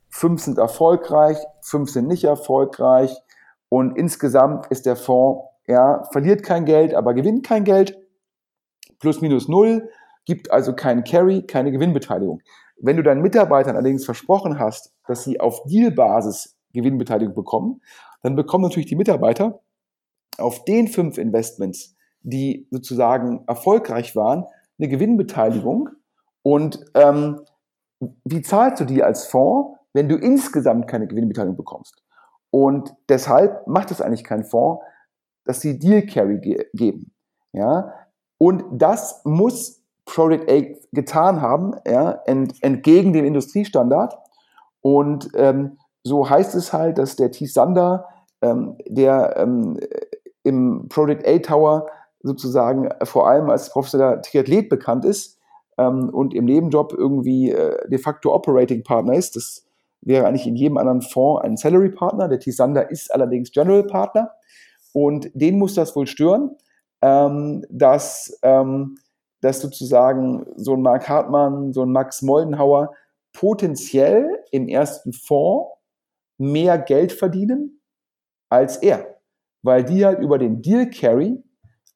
fünf 0.09 0.41
sind 0.41 0.57
erfolgreich, 0.57 1.37
fünf 1.61 1.89
sind 1.89 2.07
nicht 2.07 2.23
erfolgreich 2.23 3.15
und 3.69 3.97
insgesamt 3.97 4.67
ist 4.67 4.85
der 4.85 4.95
Fonds, 4.95 5.43
ja, 5.67 6.03
verliert 6.11 6.43
kein 6.43 6.65
Geld, 6.65 6.93
aber 6.93 7.13
gewinnt 7.13 7.45
kein 7.45 7.63
Geld, 7.63 7.97
plus 8.99 9.21
minus 9.21 9.47
null, 9.47 9.89
gibt 10.25 10.51
also 10.51 10.73
keinen 10.73 11.03
Carry, 11.03 11.43
keine 11.43 11.71
Gewinnbeteiligung. 11.71 12.41
Wenn 12.77 12.97
du 12.97 13.03
deinen 13.03 13.21
Mitarbeitern 13.21 13.75
allerdings 13.75 14.05
versprochen 14.05 14.59
hast, 14.59 14.93
dass 15.07 15.23
sie 15.23 15.39
auf 15.39 15.63
Dealbasis 15.65 16.57
Gewinnbeteiligung 16.73 17.35
bekommen, 17.35 17.81
dann 18.21 18.35
bekommen 18.35 18.63
natürlich 18.63 18.87
die 18.87 18.95
Mitarbeiter 18.95 19.61
auf 20.37 20.65
den 20.65 20.87
fünf 20.87 21.17
Investments, 21.17 21.95
die 22.21 22.67
sozusagen 22.71 23.43
erfolgreich 23.47 24.15
waren, 24.15 24.45
eine 24.77 24.87
Gewinnbeteiligung. 24.87 25.89
Und 26.41 26.85
ähm, 26.93 27.41
wie 28.23 28.41
zahlst 28.41 28.79
du 28.81 28.85
die 28.85 29.03
als 29.03 29.25
Fonds, 29.25 29.78
wenn 29.93 30.09
du 30.09 30.15
insgesamt 30.15 30.87
keine 30.87 31.07
Gewinnbeteiligung 31.07 31.57
bekommst? 31.57 32.01
Und 32.51 32.93
deshalb 33.09 33.67
macht 33.67 33.91
es 33.91 34.01
eigentlich 34.01 34.23
kein 34.23 34.43
Fonds, 34.43 34.83
dass 35.45 35.61
sie 35.61 35.79
Deal 35.79 36.05
Carry 36.05 36.39
ge 36.39 36.65
geben. 36.73 37.11
Ja? 37.53 37.93
Und 38.37 38.63
das 38.71 39.21
muss 39.25 39.83
Project 40.05 40.49
A 40.49 40.79
getan 40.91 41.41
haben, 41.41 41.75
ja, 41.85 42.11
ent, 42.25 42.55
entgegen 42.63 43.13
dem 43.13 43.25
Industriestandard. 43.25 44.17
Und 44.81 45.29
ähm, 45.35 45.77
so 46.03 46.29
heißt 46.29 46.55
es 46.55 46.73
halt, 46.73 46.97
dass 46.97 47.15
der 47.15 47.31
T. 47.31 47.45
Sander, 47.45 48.07
ähm, 48.41 48.77
der 48.87 49.35
ähm, 49.37 49.79
im 50.43 50.87
Project 50.89 51.27
A 51.27 51.37
Tower 51.39 51.87
sozusagen 52.21 52.89
vor 53.03 53.29
allem 53.29 53.49
als 53.49 53.69
professioneller 53.69 54.21
Triathlet 54.21 54.69
bekannt 54.69 55.05
ist 55.05 55.37
ähm, 55.77 56.09
und 56.09 56.33
im 56.33 56.45
Nebenjob 56.45 56.93
irgendwie 56.93 57.51
äh, 57.51 57.87
de 57.87 57.99
facto 57.99 58.33
Operating 58.33 58.83
Partner 58.83 59.13
ist. 59.13 59.35
Das 59.35 59.65
wäre 60.01 60.27
eigentlich 60.27 60.47
in 60.47 60.55
jedem 60.55 60.77
anderen 60.77 61.01
Fonds 61.01 61.43
ein 61.43 61.57
Salary 61.57 61.89
Partner. 61.89 62.27
Der 62.27 62.39
T. 62.39 62.51
Sander 62.51 62.89
ist 62.89 63.13
allerdings 63.13 63.51
General 63.51 63.83
Partner 63.83 64.31
und 64.93 65.29
den 65.33 65.57
muss 65.57 65.75
das 65.75 65.95
wohl 65.95 66.07
stören, 66.07 66.55
ähm, 67.01 67.65
dass, 67.69 68.37
ähm, 68.43 68.97
dass 69.41 69.61
sozusagen 69.61 70.45
so 70.55 70.73
ein 70.73 70.81
Mark 70.81 71.07
Hartmann, 71.07 71.73
so 71.73 71.83
ein 71.83 71.91
Max 71.91 72.21
Moldenhauer 72.21 72.93
potenziell 73.33 74.43
im 74.51 74.67
ersten 74.67 75.13
Fonds 75.13 75.69
mehr 76.37 76.77
Geld 76.77 77.11
verdienen 77.11 77.81
als 78.49 78.77
er, 78.77 79.19
weil 79.61 79.83
die 79.83 80.05
halt 80.05 80.19
über 80.19 80.37
den 80.37 80.61
Deal 80.61 80.89
Carry 80.89 81.43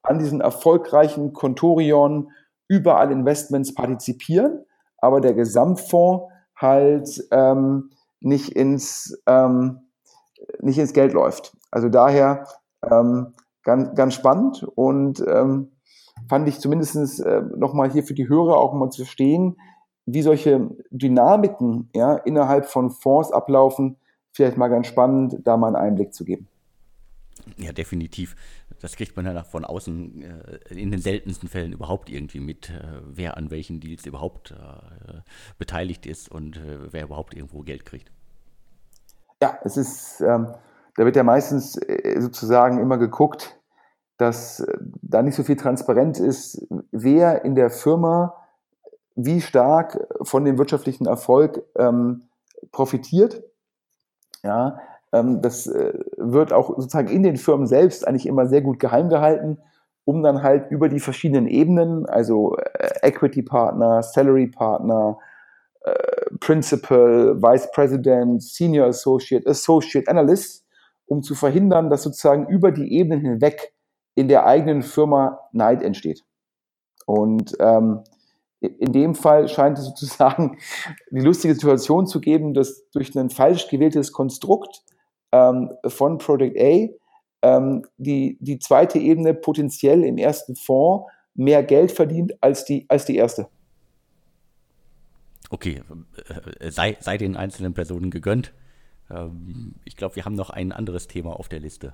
an 0.04 0.20
diesen 0.20 0.42
erfolgreichen 0.42 1.34
Contorion 1.34 2.32
überall 2.68 3.12
Investments 3.12 3.74
partizipieren, 3.74 4.66
aber 4.98 5.22
der 5.22 5.34
Gesamtfonds 5.34 6.32
halt 6.64 7.24
ähm, 7.30 7.92
nicht, 8.20 8.50
ins, 8.50 9.22
ähm, 9.28 9.82
nicht 10.60 10.80
ins 10.80 10.94
Geld 10.94 11.14
läuft. 11.14 11.56
Also 11.70 11.90
daher 11.90 12.48
ähm, 12.90 13.34
ganz, 13.64 13.96
ganz 13.96 14.14
spannend 14.16 14.64
und 14.76 15.24
ähm, 15.28 15.72
fand 16.28 16.48
ich 16.48 16.60
zumindest 16.60 17.20
äh, 17.20 17.42
nochmal 17.56 17.92
hier 17.92 18.04
für 18.04 18.14
die 18.16 18.28
Hörer 18.28 18.58
auch 18.58 18.74
mal 18.74 18.90
zu 18.90 19.04
verstehen, 19.04 19.58
wie 20.06 20.22
solche 20.22 20.70
Dynamiken 20.90 21.90
ja, 21.94 22.16
innerhalb 22.16 22.66
von 22.66 22.90
Fonds 22.90 23.32
ablaufen, 23.32 23.98
vielleicht 24.32 24.58
mal 24.58 24.68
ganz 24.68 24.88
spannend, 24.88 25.38
da 25.44 25.58
mal 25.58 25.68
einen 25.68 25.76
Einblick 25.76 26.14
zu 26.14 26.26
geben. 26.26 26.48
Ja, 27.58 27.72
definitiv. 27.72 28.36
Das 28.84 28.98
kriegt 28.98 29.16
man 29.16 29.26
ja 29.26 29.44
von 29.44 29.64
außen 29.64 30.22
äh, 30.22 30.74
in 30.76 30.92
den 30.92 31.00
seltensten 31.00 31.48
Fällen 31.48 31.72
überhaupt 31.72 32.10
irgendwie 32.10 32.42
mit, 32.42 32.70
äh, 32.70 33.00
wer 33.06 33.38
an 33.38 33.50
welchen 33.50 33.80
Deals 33.80 34.06
überhaupt 34.06 34.52
äh, 34.52 35.22
beteiligt 35.58 36.06
ist 36.06 36.30
und 36.30 36.58
äh, 36.58 36.92
wer 36.92 37.06
überhaupt 37.06 37.34
irgendwo 37.34 37.62
Geld 37.62 37.86
kriegt. 37.86 38.12
Ja, 39.42 39.58
es 39.64 39.78
ist, 39.78 40.20
ähm, 40.20 40.54
da 40.98 41.06
wird 41.06 41.16
ja 41.16 41.24
meistens 41.24 41.78
äh, 41.78 42.20
sozusagen 42.20 42.82
immer 42.82 42.98
geguckt, 42.98 43.58
dass 44.18 44.60
äh, 44.60 44.78
da 45.02 45.22
nicht 45.22 45.36
so 45.36 45.44
viel 45.44 45.56
transparent 45.56 46.20
ist, 46.20 46.68
wer 46.92 47.46
in 47.46 47.56
der 47.56 47.70
Firma 47.70 48.36
wie 49.16 49.40
stark 49.40 49.98
von 50.24 50.44
dem 50.44 50.58
wirtschaftlichen 50.58 51.06
Erfolg 51.06 51.64
ähm, 51.78 52.24
profitiert. 52.74 53.44
Ja, 54.44 54.78
das 55.14 55.68
äh, 55.68 55.94
wird 56.18 56.52
auch 56.54 56.70
sozusagen 56.70 57.10
in 57.10 57.24
den 57.24 57.38
Firmen 57.38 57.68
selbst 57.68 58.08
eigentlich 58.08 58.26
immer 58.26 58.48
sehr 58.48 58.62
gut 58.62 58.80
geheim 58.80 59.10
gehalten, 59.10 59.60
um 60.06 60.24
dann 60.24 60.42
halt 60.42 60.72
über 60.72 60.90
die 60.90 61.00
verschiedenen 61.00 61.48
Ebenen, 61.48 62.06
also 62.06 62.58
äh, 62.58 63.08
Equity 63.08 63.44
Partner, 63.44 64.02
Salary 64.02 64.48
Partner, 64.48 65.20
äh, 65.82 65.94
Principal, 66.40 67.42
Vice 67.42 67.70
President, 67.72 68.42
Senior 68.42 68.88
Associate, 68.88 69.48
Associate 69.48 70.10
Analyst, 70.10 70.66
um 71.06 71.22
zu 71.22 71.36
verhindern, 71.36 71.90
dass 71.90 72.04
sozusagen 72.04 72.48
über 72.48 72.72
die 72.72 72.92
Ebenen 72.94 73.22
hinweg 73.22 73.74
in 74.16 74.28
der 74.28 74.46
eigenen 74.46 74.82
Firma 74.82 75.40
Neid 75.52 75.84
entsteht. 75.84 76.24
Und 77.06 77.56
ähm, 77.60 78.04
in 78.62 78.94
dem 78.94 79.14
Fall 79.14 79.48
scheint 79.48 79.78
es 79.78 79.86
sozusagen 79.86 80.58
die 81.12 81.20
lustige 81.22 81.54
Situation 81.54 82.08
zu 82.08 82.20
geben, 82.22 82.54
dass 82.54 82.90
durch 82.92 83.16
ein 83.18 83.30
falsch 83.30 83.68
gewähltes 83.70 84.12
Konstrukt 84.12 84.84
ähm, 85.34 85.72
von 85.88 86.20
Project 86.20 86.58
A 86.58 86.88
ähm, 87.44 87.86
die, 87.98 88.38
die 88.40 88.60
zweite 88.60 89.00
Ebene 89.00 89.34
potenziell 89.34 90.04
im 90.04 90.18
ersten 90.18 90.56
Fonds 90.56 91.12
mehr 91.36 91.64
Geld 91.64 91.92
verdient 91.92 92.34
als 92.42 92.64
die, 92.64 92.86
als 92.88 93.06
die 93.06 93.18
erste. 93.18 93.48
Okay, 95.50 95.82
äh, 96.60 96.72
sei, 96.72 96.98
sei 97.00 97.18
den 97.18 97.36
einzelnen 97.36 97.74
Personen 97.74 98.12
gegönnt. 98.12 98.54
Ähm, 99.12 99.76
ich 99.84 99.98
glaube, 99.98 100.16
wir 100.16 100.26
haben 100.26 100.36
noch 100.36 100.50
ein 100.50 100.72
anderes 100.72 101.08
Thema 101.08 101.38
auf 101.38 101.50
der 101.50 101.60
Liste. 101.60 101.94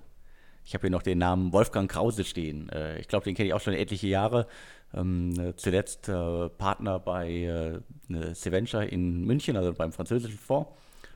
Ich 0.65 0.75
habe 0.75 0.81
hier 0.81 0.91
noch 0.91 1.01
den 1.01 1.17
Namen 1.17 1.51
Wolfgang 1.51 1.89
Krause 1.89 2.23
stehen. 2.25 2.69
Äh, 2.69 2.99
ich 2.99 3.07
glaube, 3.07 3.23
den 3.23 3.33
kenne 3.33 3.47
ich 3.47 3.53
auch 3.53 3.61
schon 3.61 3.73
etliche 3.73 4.07
Jahre. 4.07 4.45
Ähm, 4.93 5.53
zuletzt 5.55 6.09
äh, 6.09 6.49
Partner 6.49 6.99
bei 6.99 7.81
äh, 8.09 8.33
Seventure 8.33 8.85
in 8.85 9.25
München, 9.25 9.57
also 9.57 9.73
beim 9.73 9.91
französischen 9.91 10.37
Fonds. 10.37 10.69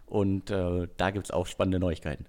Und 0.05 0.51
äh, 0.51 0.87
da 0.97 1.11
gibt 1.11 1.27
es 1.27 1.31
auch 1.31 1.47
spannende 1.47 1.79
Neuigkeiten. 1.79 2.25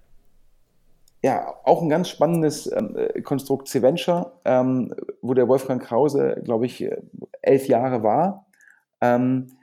Ja, 1.23 1.55
auch 1.63 1.81
ein 1.81 1.89
ganz 1.89 2.09
spannendes 2.09 2.71
ähm, 2.71 2.95
Konstrukt 3.23 3.67
C-Venture, 3.67 4.39
ähm, 4.45 4.93
wo 5.21 5.33
der 5.33 5.47
Wolfgang 5.47 5.81
Krause, 5.81 6.39
glaube 6.43 6.67
ich, 6.67 6.83
äh, 6.83 7.01
elf 7.41 7.67
Jahre 7.67 8.03
war. 8.03 8.45
Ähm, 9.01 9.57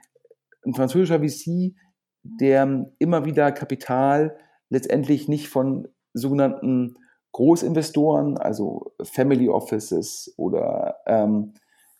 ein 0.65 0.73
französischer 0.73 1.19
VC, 1.19 1.75
der 2.23 2.91
immer 2.99 3.25
wieder 3.25 3.51
Kapital 3.51 4.37
letztendlich 4.69 5.27
nicht 5.27 5.49
von 5.49 5.87
sogenannten 6.13 6.95
Großinvestoren, 7.31 8.37
also 8.37 8.93
Family 9.01 9.49
Offices 9.49 10.33
oder 10.37 10.97
ähm, 11.05 11.53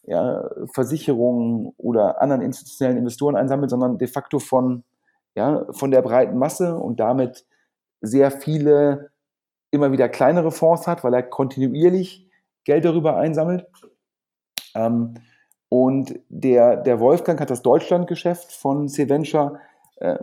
ja, 0.03 0.49
Versicherungen 0.73 1.73
oder 1.77 2.21
anderen 2.21 2.41
institutionellen 2.41 2.97
Investoren 2.97 3.35
einsammelt, 3.35 3.69
sondern 3.69 3.97
de 3.97 4.07
facto 4.07 4.39
von 4.39 4.83
ja, 5.35 5.65
von 5.71 5.91
der 5.91 6.01
breiten 6.01 6.37
Masse 6.37 6.75
und 6.75 6.99
damit 6.99 7.45
sehr 8.01 8.31
viele 8.31 9.11
immer 9.71 9.91
wieder 9.91 10.09
kleinere 10.09 10.51
Fonds 10.51 10.85
hat, 10.87 11.03
weil 11.03 11.13
er 11.13 11.23
kontinuierlich 11.23 12.29
Geld 12.63 12.85
darüber 12.85 13.17
einsammelt. 13.17 13.65
Ähm, 14.75 15.15
und 15.69 16.19
der, 16.29 16.77
der 16.77 16.99
Wolfgang 16.99 17.39
hat 17.41 17.49
das 17.49 17.63
Deutschlandgeschäft 17.63 18.51
von 18.51 18.87
C-Venture 18.87 19.59
äh, 19.95 20.19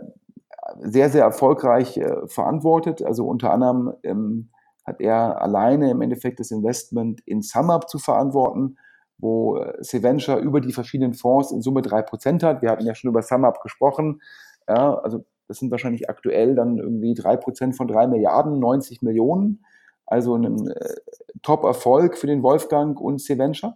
sehr, 0.79 1.09
sehr 1.09 1.23
erfolgreich 1.23 1.97
äh, 1.97 2.27
verantwortet. 2.27 3.03
Also 3.03 3.27
unter 3.27 3.51
anderem 3.51 3.93
ähm, 4.03 4.49
hat 4.85 5.01
er 5.01 5.41
alleine 5.41 5.91
im 5.91 6.01
Endeffekt 6.01 6.39
das 6.39 6.51
Investment 6.51 7.21
in 7.25 7.41
SumUp 7.41 7.89
zu 7.89 7.99
verantworten, 7.99 8.77
wo 9.17 9.57
äh, 9.57 9.73
Seventure 9.83 10.39
über 10.39 10.61
die 10.61 10.71
verschiedenen 10.71 11.13
Fonds 11.13 11.51
in 11.51 11.61
Summe 11.61 11.81
drei 11.81 12.01
Prozent 12.01 12.43
hat. 12.43 12.61
Wir 12.61 12.69
hatten 12.69 12.85
ja 12.85 12.95
schon 12.95 13.09
über 13.09 13.21
SumUp 13.21 13.61
gesprochen. 13.61 14.21
Ja, 14.67 14.95
also 14.95 15.25
das 15.47 15.59
sind 15.59 15.71
wahrscheinlich 15.71 16.09
aktuell 16.09 16.55
dann 16.55 16.77
irgendwie 16.77 17.13
drei 17.13 17.35
Prozent 17.35 17.75
von 17.75 17.87
drei 17.87 18.07
Milliarden, 18.07 18.59
90 18.59 19.01
Millionen. 19.01 19.65
Also 20.05 20.35
ein 20.35 20.67
äh, 20.67 20.95
Top-Erfolg 21.41 22.17
für 22.17 22.27
den 22.27 22.43
Wolfgang 22.43 22.99
und 22.99 23.21
Seventure. 23.21 23.75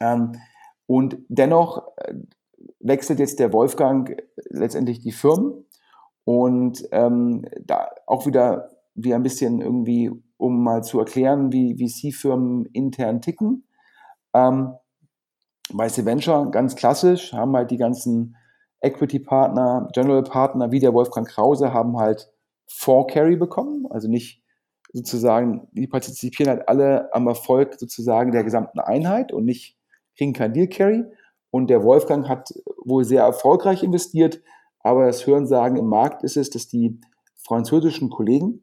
Ähm, 0.00 0.32
und 0.86 1.18
dennoch 1.28 1.88
äh, 1.96 2.14
wechselt 2.80 3.18
jetzt 3.18 3.38
der 3.38 3.52
Wolfgang 3.52 4.20
letztendlich 4.48 5.00
die 5.00 5.12
Firmen 5.12 5.66
und 6.24 6.86
ähm, 6.92 7.44
da 7.64 7.88
auch 8.06 8.26
wieder 8.26 8.70
wie 8.94 9.14
ein 9.14 9.22
bisschen 9.22 9.60
irgendwie, 9.60 10.10
um 10.36 10.62
mal 10.62 10.82
zu 10.82 10.98
erklären, 10.98 11.52
wie 11.52 11.76
VC-Firmen 11.76 12.66
intern 12.66 13.20
ticken. 13.20 13.66
Ähm, 14.34 14.74
bei 15.72 15.88
Venture 15.88 16.50
ganz 16.50 16.76
klassisch 16.76 17.32
haben 17.32 17.56
halt 17.56 17.70
die 17.70 17.76
ganzen 17.76 18.36
Equity-Partner, 18.80 19.88
General-Partner 19.92 20.70
wie 20.70 20.80
der 20.80 20.94
Wolfgang 20.94 21.26
Krause 21.26 21.72
haben 21.72 21.98
halt 21.98 22.30
4 22.66 23.06
Carry 23.08 23.36
bekommen, 23.36 23.86
also 23.90 24.08
nicht 24.08 24.42
sozusagen, 24.92 25.68
die 25.72 25.86
partizipieren 25.86 26.50
halt 26.50 26.68
alle 26.68 27.12
am 27.12 27.26
Erfolg 27.26 27.78
sozusagen 27.78 28.32
der 28.32 28.44
gesamten 28.44 28.78
Einheit 28.80 29.32
und 29.32 29.44
nicht 29.44 29.76
kriegen 30.16 30.32
kein 30.32 30.52
Deal 30.52 30.68
Carry. 30.68 31.04
Und 31.50 31.70
der 31.70 31.82
Wolfgang 31.82 32.28
hat 32.28 32.52
wohl 32.84 33.04
sehr 33.04 33.22
erfolgreich 33.22 33.82
investiert, 33.82 34.42
aber 34.80 35.06
das 35.06 35.26
Hörensagen 35.26 35.78
im 35.78 35.86
Markt 35.86 36.22
ist 36.22 36.36
es, 36.36 36.50
dass 36.50 36.68
die 36.68 37.00
französischen 37.36 38.10
Kollegen, 38.10 38.62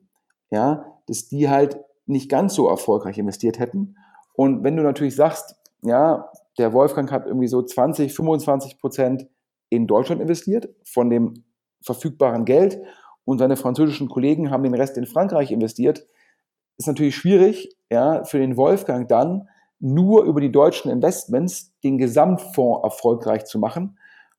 ja, 0.52 0.86
dass 1.08 1.28
die 1.28 1.50
halt 1.50 1.80
nicht 2.06 2.30
ganz 2.30 2.54
so 2.54 2.68
erfolgreich 2.68 3.18
investiert 3.18 3.58
hätten. 3.58 3.96
Und 4.36 4.64
wenn 4.64 4.76
du 4.78 4.84
natürlich 4.84 5.16
sagst, 5.16 5.56
ja, 5.82 6.30
der 6.58 6.74
Wolfgang 6.74 7.12
hat 7.12 7.26
irgendwie 7.26 7.48
so 7.48 7.62
20, 7.62 8.14
25 8.14 8.80
Prozent 8.80 9.28
in 9.76 9.88
Deutschland 9.88 10.22
investiert 10.22 10.70
von 10.84 11.10
dem 11.10 11.46
verfügbaren 11.82 12.46
Geld 12.46 12.82
und 13.26 13.40
seine 13.40 13.58
französischen 13.58 14.10
Kollegen 14.10 14.52
haben 14.52 14.64
den 14.64 14.74
Rest 14.76 14.98
in 14.98 15.06
Frankreich 15.06 15.52
investiert, 15.52 16.06
ist 16.78 16.88
natürlich 16.88 17.16
schwierig, 17.16 17.76
ja, 17.90 18.24
für 18.24 18.40
den 18.40 18.58
Wolfgang 18.58 19.08
dann 19.08 19.48
nur 19.80 20.24
über 20.24 20.42
die 20.42 20.52
deutschen 20.52 20.92
Investments 20.92 21.74
den 21.84 21.98
Gesamtfonds 21.98 22.84
erfolgreich 22.84 23.46
zu 23.46 23.60
machen. 23.60 23.98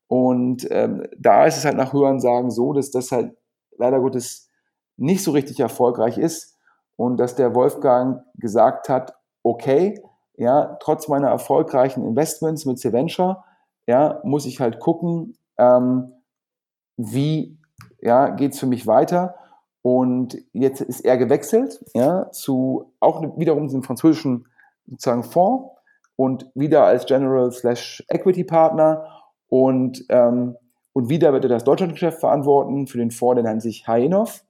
Und 0.09 0.67
ähm, 0.71 1.07
da 1.19 1.47
ist 1.47 1.57
es 1.57 1.65
halt 1.65 1.77
nach 1.77 1.93
Hörensagen 1.93 2.51
so, 2.51 2.73
dass 2.73 2.91
das 2.91 3.13
halt 3.13 3.37
leider 3.77 4.01
Gottes 4.01 4.49
nicht 4.97 5.23
so 5.23 5.33
richtig 5.33 5.61
erfolgreich 5.61 6.19
ist 6.19 6.57
und 6.97 7.19
dass 7.19 7.35
der 7.35 7.55
Wolfgang 7.55 8.23
gesagt 8.35 8.89
hat, 8.89 9.15
okay, 9.43 10.01
ja, 10.37 10.77
trotz 10.81 11.09
meiner 11.09 11.29
erfolgreichen 11.29 12.05
Investments 12.05 12.67
mit 12.67 12.79
Seventure, 12.79 13.45
ja, 13.87 14.21
muss 14.25 14.47
ich 14.47 14.61
halt 14.61 14.81
gucken, 14.81 15.37
ähm, 15.59 16.13
wie 16.97 17.59
ja, 18.01 18.31
geht 18.31 18.53
es 18.53 18.61
für 18.61 18.67
mich 18.67 18.87
weiter. 18.87 19.37
Und 19.83 20.37
jetzt 20.53 20.81
ist 20.81 21.05
er 21.05 21.17
gewechselt 21.17 21.85
ja, 21.95 22.31
zu 22.33 22.93
auch 22.99 23.23
wiederum 23.39 23.69
dem 23.69 23.83
französischen 23.83 24.49
sozusagen 24.87 25.23
Fonds 25.23 25.71
und 26.17 26.51
wieder 26.55 26.85
als 26.85 27.07
General 27.07 27.53
slash 27.53 28.05
Equity 28.09 28.45
Partner 28.45 29.07
und, 29.49 30.05
ähm, 30.09 30.57
und 30.93 31.09
wieder 31.09 31.33
wird 31.33 31.45
er 31.45 31.51
das 31.51 31.65
Deutschlandgeschäft 31.65 32.21
verantworten 32.21 32.87
für 32.87 32.99
den 32.99 33.11
Fonds, 33.11 33.41
der 33.41 33.45
nennt 33.45 33.63
sich 33.63 33.87
Hainov. 33.87 34.43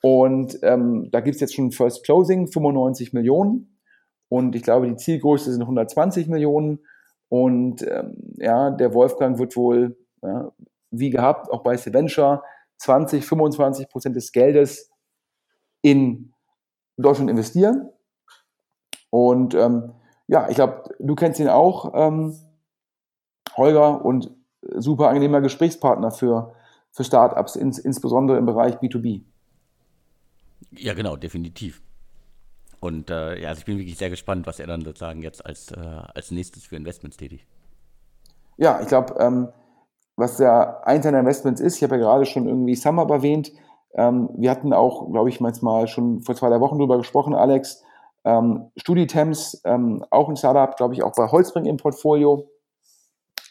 Und 0.00 0.58
ähm, 0.62 1.08
da 1.10 1.20
gibt 1.20 1.36
es 1.36 1.40
jetzt 1.40 1.54
schon 1.54 1.72
First 1.72 2.04
Closing, 2.04 2.46
95 2.46 3.12
Millionen. 3.12 3.78
Und 4.28 4.54
ich 4.54 4.62
glaube, 4.62 4.86
die 4.86 4.96
Zielgröße 4.96 5.50
sind 5.50 5.62
120 5.62 6.28
Millionen. 6.28 6.80
Und 7.28 7.82
ähm, 7.82 8.16
ja, 8.36 8.70
der 8.70 8.94
Wolfgang 8.94 9.38
wird 9.38 9.56
wohl, 9.56 9.96
ja, 10.22 10.50
wie 10.90 11.10
gehabt, 11.10 11.50
auch 11.50 11.62
bei 11.62 11.76
Seventure, 11.76 12.42
20, 12.78 13.24
25 13.24 13.88
Prozent 13.88 14.16
des 14.16 14.32
Geldes 14.32 14.90
in 15.82 16.32
Deutschland 16.96 17.30
investieren. 17.30 17.90
Und 19.10 19.54
ähm, 19.54 19.92
ja, 20.26 20.48
ich 20.48 20.56
glaube, 20.56 20.94
du 20.98 21.14
kennst 21.14 21.40
ihn 21.40 21.48
auch, 21.48 21.92
ähm, 21.94 22.34
Holger, 23.56 24.04
und 24.04 24.30
super 24.76 25.08
angenehmer 25.08 25.40
Gesprächspartner 25.40 26.10
für, 26.10 26.54
für 26.90 27.04
Startups, 27.04 27.56
ins, 27.56 27.78
insbesondere 27.78 28.38
im 28.38 28.46
Bereich 28.46 28.76
B2B. 28.76 29.22
Ja, 30.72 30.94
genau, 30.94 31.16
definitiv. 31.16 31.82
Und 32.80 33.10
äh, 33.10 33.40
ja, 33.40 33.48
also 33.48 33.60
ich 33.60 33.64
bin 33.64 33.78
wirklich 33.78 33.98
sehr 33.98 34.10
gespannt, 34.10 34.46
was 34.46 34.60
er 34.60 34.66
dann 34.66 34.82
sozusagen 34.82 35.22
jetzt 35.22 35.44
als, 35.44 35.72
äh, 35.72 35.78
als 36.14 36.30
nächstes 36.30 36.64
für 36.64 36.76
Investments 36.76 37.16
tätigt. 37.16 37.46
Ja, 38.56 38.80
ich 38.80 38.88
glaube, 38.88 39.14
ähm, 39.18 39.48
was 40.16 40.36
der 40.36 40.86
eins 40.86 41.04
seiner 41.04 41.20
Investments 41.20 41.60
ist, 41.60 41.76
ich 41.76 41.82
habe 41.82 41.96
ja 41.96 42.02
gerade 42.02 42.26
schon 42.26 42.46
irgendwie 42.46 42.74
SumUp 42.74 43.10
erwähnt. 43.10 43.52
Ähm, 43.94 44.28
wir 44.36 44.50
hatten 44.50 44.72
auch, 44.72 45.10
glaube 45.10 45.28
ich, 45.28 45.40
manchmal 45.40 45.88
schon 45.88 46.22
vor 46.22 46.34
zwei, 46.34 46.48
drei 46.48 46.60
Wochen 46.60 46.78
drüber 46.78 46.98
gesprochen, 46.98 47.34
Alex. 47.34 47.82
Ähm, 48.24 48.70
StudiTems, 48.76 49.62
ähm, 49.64 50.04
auch 50.10 50.28
ein 50.28 50.36
Startup, 50.36 50.76
glaube 50.76 50.94
ich, 50.94 51.02
auch 51.02 51.12
bei 51.14 51.28
Holzbring 51.28 51.66
im 51.66 51.76
Portfolio. 51.76 52.48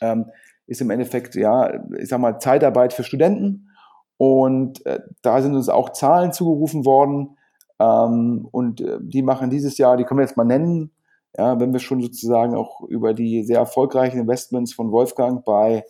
Ähm, 0.02 0.30
ist 0.68 0.82
im 0.82 0.90
Endeffekt, 0.90 1.36
ja, 1.36 1.74
ich 1.98 2.10
sag 2.10 2.20
mal, 2.20 2.40
Zeitarbeit 2.40 2.94
für 2.94 3.04
Studenten. 3.04 3.70
Und 4.18 4.86
äh, 4.86 5.00
da 5.22 5.42
sind 5.42 5.56
uns 5.56 5.70
auch 5.70 5.92
Zahlen 5.92 6.34
zugerufen 6.34 6.86
worden. 6.86 7.37
Ähm, 7.80 8.48
und 8.52 8.82
äh, 8.82 8.98
die 9.02 9.22
machen 9.22 9.50
dieses 9.50 9.78
Jahr, 9.78 9.98
die 9.98 10.04
können 10.04 10.20
wir 10.20 10.26
jetzt 10.26 10.38
mal 10.38 10.44
nennen, 10.44 10.92
ja, 11.38 11.60
wenn 11.60 11.74
wir 11.74 11.80
schon 11.80 12.02
sozusagen 12.02 12.56
auch 12.56 12.82
über 12.84 13.14
die 13.14 13.44
sehr 13.44 13.60
erfolgreichen 13.60 14.20
Investments 14.20 14.74
von 14.74 14.92
Wolfgang 14.92 15.46
bei 15.46 15.84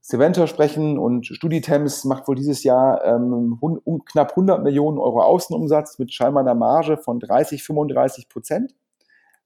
Seventa 0.00 0.48
sprechen 0.48 0.98
und 0.98 1.26
StudiTems 1.26 2.04
macht 2.04 2.26
wohl 2.26 2.34
dieses 2.34 2.64
Jahr 2.64 3.04
ähm, 3.04 3.56
um, 3.60 4.04
knapp 4.04 4.30
100 4.30 4.62
Millionen 4.62 4.98
Euro 4.98 5.22
Außenumsatz 5.22 5.98
mit 5.98 6.12
scheinbar 6.12 6.42
einer 6.42 6.56
Marge 6.56 6.96
von 6.96 7.20
30, 7.20 7.62
35 7.62 8.28
Prozent. 8.28 8.74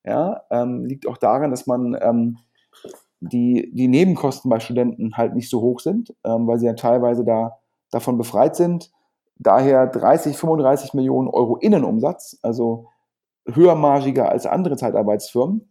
Ja, 0.02 0.42
ähm, 0.50 0.86
liegt 0.86 1.06
auch 1.06 1.18
daran, 1.18 1.50
dass 1.50 1.66
man 1.66 1.98
ähm, 2.00 2.38
die, 3.20 3.70
die 3.74 3.88
Nebenkosten 3.88 4.48
bei 4.48 4.60
Studenten 4.60 5.16
halt 5.16 5.34
nicht 5.34 5.50
so 5.50 5.60
hoch 5.60 5.80
sind, 5.80 6.14
ähm, 6.24 6.46
weil 6.46 6.58
sie 6.58 6.66
ja 6.66 6.74
teilweise 6.74 7.24
da 7.24 7.58
davon 7.90 8.16
befreit 8.16 8.56
sind. 8.56 8.90
Daher 9.38 9.86
30, 9.86 10.36
35 10.36 10.94
Millionen 10.94 11.28
Euro 11.28 11.56
Innenumsatz, 11.56 12.38
also 12.42 12.88
höhermargiger 13.46 14.28
als 14.30 14.46
andere 14.46 14.76
Zeitarbeitsfirmen. 14.76 15.68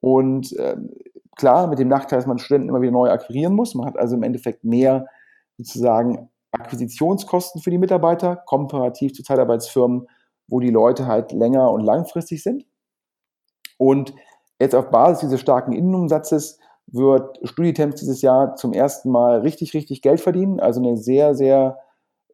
Und 0.00 0.54
ähm, 0.58 0.90
klar, 1.36 1.66
mit 1.66 1.78
dem 1.78 1.88
Nachteil, 1.88 2.18
dass 2.18 2.26
man 2.26 2.38
Studenten 2.38 2.70
immer 2.70 2.80
wieder 2.80 2.92
neu 2.92 3.10
akquirieren 3.10 3.54
muss. 3.54 3.74
Man 3.74 3.86
hat 3.86 3.98
also 3.98 4.16
im 4.16 4.22
Endeffekt 4.22 4.64
mehr 4.64 5.06
sozusagen 5.58 6.30
Akquisitionskosten 6.52 7.62
für 7.62 7.70
die 7.70 7.78
Mitarbeiter, 7.78 8.36
komparativ 8.36 9.14
zu 9.14 9.22
Zeitarbeitsfirmen, 9.22 10.06
wo 10.48 10.60
die 10.60 10.70
Leute 10.70 11.06
halt 11.06 11.32
länger 11.32 11.70
und 11.70 11.82
langfristig 11.82 12.42
sind. 12.42 12.66
Und 13.78 14.14
jetzt 14.60 14.74
auf 14.74 14.90
Basis 14.90 15.20
dieses 15.20 15.40
starken 15.40 15.72
Innenumsatzes 15.72 16.58
wird 16.86 17.38
StudiTemps 17.42 18.00
dieses 18.00 18.22
Jahr 18.22 18.54
zum 18.56 18.72
ersten 18.72 19.10
Mal 19.10 19.40
richtig, 19.40 19.72
richtig 19.74 20.02
Geld 20.02 20.20
verdienen. 20.20 20.60
Also 20.60 20.80
eine 20.80 20.96
sehr, 20.96 21.34
sehr 21.34 21.78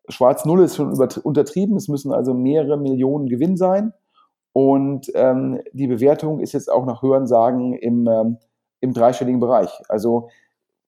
schwarz 0.09 0.45
Null 0.45 0.63
ist 0.63 0.77
schon 0.77 0.93
untertrieben. 1.23 1.77
Es 1.77 1.89
müssen 1.89 2.13
also 2.13 2.35
mehrere 2.35 2.77
Millionen 2.77 3.29
Gewinn 3.29 3.57
sein. 3.57 3.93
Und 4.53 5.11
ähm, 5.15 5.61
die 5.73 5.87
Bewertung 5.87 6.41
ist 6.41 6.53
jetzt 6.53 6.71
auch 6.71 6.85
nach 6.85 7.03
Hörensagen 7.03 7.75
im, 7.75 8.09
ähm, 8.09 8.39
im 8.81 8.93
dreistelligen 8.93 9.41
Bereich. 9.41 9.71
Also 9.89 10.29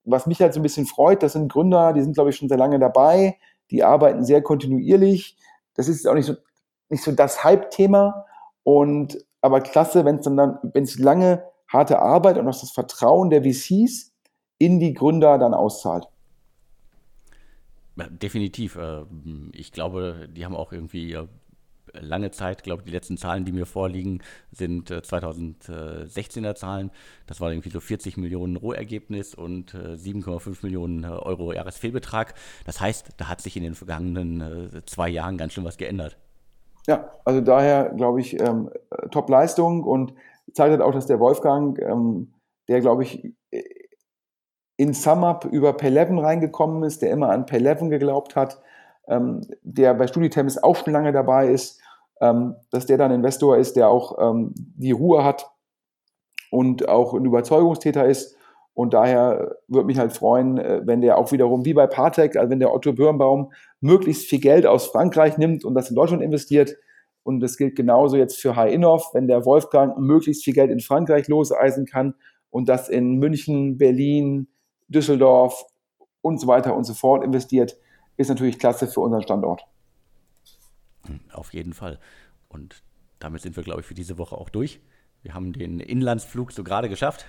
was 0.04 0.26
mich 0.26 0.40
halt 0.40 0.54
so 0.54 0.60
ein 0.60 0.62
bisschen 0.62 0.86
freut, 0.86 1.22
das 1.22 1.34
sind 1.34 1.52
Gründer, 1.52 1.92
die 1.92 2.02
sind, 2.02 2.14
glaube 2.14 2.30
ich, 2.30 2.36
schon 2.36 2.48
sehr 2.48 2.58
lange 2.58 2.78
dabei, 2.78 3.36
die 3.70 3.84
arbeiten 3.84 4.24
sehr 4.24 4.42
kontinuierlich. 4.42 5.36
Das 5.74 5.88
ist 5.88 6.06
auch 6.08 6.14
nicht 6.14 6.26
so, 6.26 6.34
nicht 6.88 7.04
so 7.04 7.12
das 7.12 7.44
Hype-Thema. 7.44 8.26
Und 8.64 9.24
aber 9.40 9.60
klasse, 9.60 10.04
wenn 10.04 10.16
es 10.16 10.24
dann, 10.24 10.58
wenn 10.62 10.84
es 10.84 10.98
lange 10.98 11.44
harte 11.68 12.00
Arbeit 12.00 12.38
und 12.38 12.48
auch 12.48 12.58
das 12.58 12.72
Vertrauen 12.72 13.30
der 13.30 13.42
VCs 13.42 14.12
in 14.58 14.80
die 14.80 14.92
Gründer 14.92 15.38
dann 15.38 15.54
auszahlt. 15.54 16.08
Definitiv. 18.08 18.76
Äh, 18.76 19.04
ich 19.52 19.72
glaube, 19.72 20.28
die 20.30 20.44
haben 20.44 20.54
auch 20.54 20.72
irgendwie 20.72 21.16
lange 21.92 22.30
Zeit, 22.30 22.62
glaube 22.62 22.82
ich, 22.82 22.86
die 22.86 22.92
letzten 22.92 23.16
Zahlen, 23.16 23.44
die 23.44 23.52
mir 23.52 23.66
vorliegen, 23.66 24.22
sind 24.52 24.90
2016er 24.90 26.54
Zahlen. 26.54 26.90
Das 27.26 27.40
war 27.40 27.50
irgendwie 27.50 27.70
so 27.70 27.80
40 27.80 28.16
Millionen 28.16 28.56
Rohergebnis 28.56 29.34
und 29.34 29.74
7,5 29.74 30.58
Millionen 30.62 31.04
Euro 31.04 31.52
Jahresfehlbetrag. 31.52 32.34
Das 32.64 32.80
heißt, 32.80 33.14
da 33.16 33.28
hat 33.28 33.40
sich 33.40 33.56
in 33.56 33.64
den 33.64 33.74
vergangenen 33.74 34.82
zwei 34.86 35.08
Jahren 35.08 35.36
ganz 35.36 35.52
schön 35.52 35.64
was 35.64 35.78
geändert. 35.78 36.16
Ja, 36.86 37.10
also 37.24 37.40
daher 37.40 37.92
glaube 37.96 38.20
ich, 38.20 38.40
ähm, 38.40 38.70
Top-Leistung 39.10 39.84
und 39.84 40.14
zeigt 40.52 40.70
halt 40.70 40.82
auch, 40.82 40.92
dass 40.92 41.06
der 41.06 41.20
Wolfgang, 41.20 41.78
ähm, 41.80 42.32
der 42.68 42.80
glaube 42.80 43.02
ich 43.02 43.34
in 44.80 44.94
SumUp 44.94 45.44
über 45.44 45.72
Pay11 45.72 46.22
reingekommen 46.22 46.84
ist, 46.84 47.02
der 47.02 47.10
immer 47.10 47.28
an 47.28 47.44
Pay11 47.44 47.90
geglaubt 47.90 48.34
hat, 48.34 48.62
ähm, 49.08 49.42
der 49.60 49.92
bei 49.92 50.06
StudiTems 50.06 50.62
auch 50.62 50.74
schon 50.74 50.94
lange 50.94 51.12
dabei 51.12 51.48
ist, 51.48 51.82
ähm, 52.22 52.56
dass 52.70 52.86
der 52.86 52.96
dann 52.96 53.10
Investor 53.10 53.58
ist, 53.58 53.76
der 53.76 53.90
auch 53.90 54.16
ähm, 54.18 54.54
die 54.56 54.92
Ruhe 54.92 55.22
hat 55.22 55.50
und 56.50 56.88
auch 56.88 57.12
ein 57.12 57.26
Überzeugungstäter 57.26 58.06
ist. 58.06 58.38
Und 58.72 58.94
daher 58.94 59.56
würde 59.68 59.86
mich 59.86 59.98
halt 59.98 60.14
freuen, 60.14 60.56
äh, 60.56 60.80
wenn 60.86 61.02
der 61.02 61.18
auch 61.18 61.30
wiederum, 61.30 61.66
wie 61.66 61.74
bei 61.74 61.86
Partec, 61.86 62.36
also 62.36 62.48
wenn 62.48 62.60
der 62.60 62.72
Otto 62.72 62.94
Birnbaum 62.94 63.52
möglichst 63.82 64.30
viel 64.30 64.40
Geld 64.40 64.64
aus 64.64 64.86
Frankreich 64.86 65.36
nimmt 65.36 65.62
und 65.62 65.74
das 65.74 65.90
in 65.90 65.96
Deutschland 65.96 66.22
investiert. 66.22 66.74
Und 67.22 67.40
das 67.40 67.58
gilt 67.58 67.76
genauso 67.76 68.16
jetzt 68.16 68.40
für 68.40 68.56
High 68.56 68.72
Innoff, 68.72 69.10
wenn 69.12 69.28
der 69.28 69.44
Wolfgang 69.44 69.98
möglichst 69.98 70.42
viel 70.42 70.54
Geld 70.54 70.70
in 70.70 70.80
Frankreich 70.80 71.28
loseisen 71.28 71.84
kann 71.84 72.14
und 72.48 72.66
das 72.66 72.88
in 72.88 73.18
München, 73.18 73.76
Berlin, 73.76 74.48
Düsseldorf 74.90 75.64
und 76.20 76.40
so 76.40 76.46
weiter 76.46 76.76
und 76.76 76.84
so 76.84 76.94
fort 76.94 77.24
investiert, 77.24 77.76
ist 78.16 78.28
natürlich 78.28 78.58
klasse 78.58 78.86
für 78.86 79.00
unseren 79.00 79.22
Standort. 79.22 79.64
Auf 81.32 81.54
jeden 81.54 81.72
Fall. 81.72 81.98
Und 82.48 82.82
damit 83.18 83.42
sind 83.42 83.56
wir, 83.56 83.62
glaube 83.62 83.80
ich, 83.80 83.86
für 83.86 83.94
diese 83.94 84.18
Woche 84.18 84.36
auch 84.36 84.50
durch. 84.50 84.80
Wir 85.22 85.34
haben 85.34 85.52
den 85.52 85.80
Inlandsflug 85.80 86.52
so 86.52 86.64
gerade 86.64 86.88
geschafft. 86.88 87.26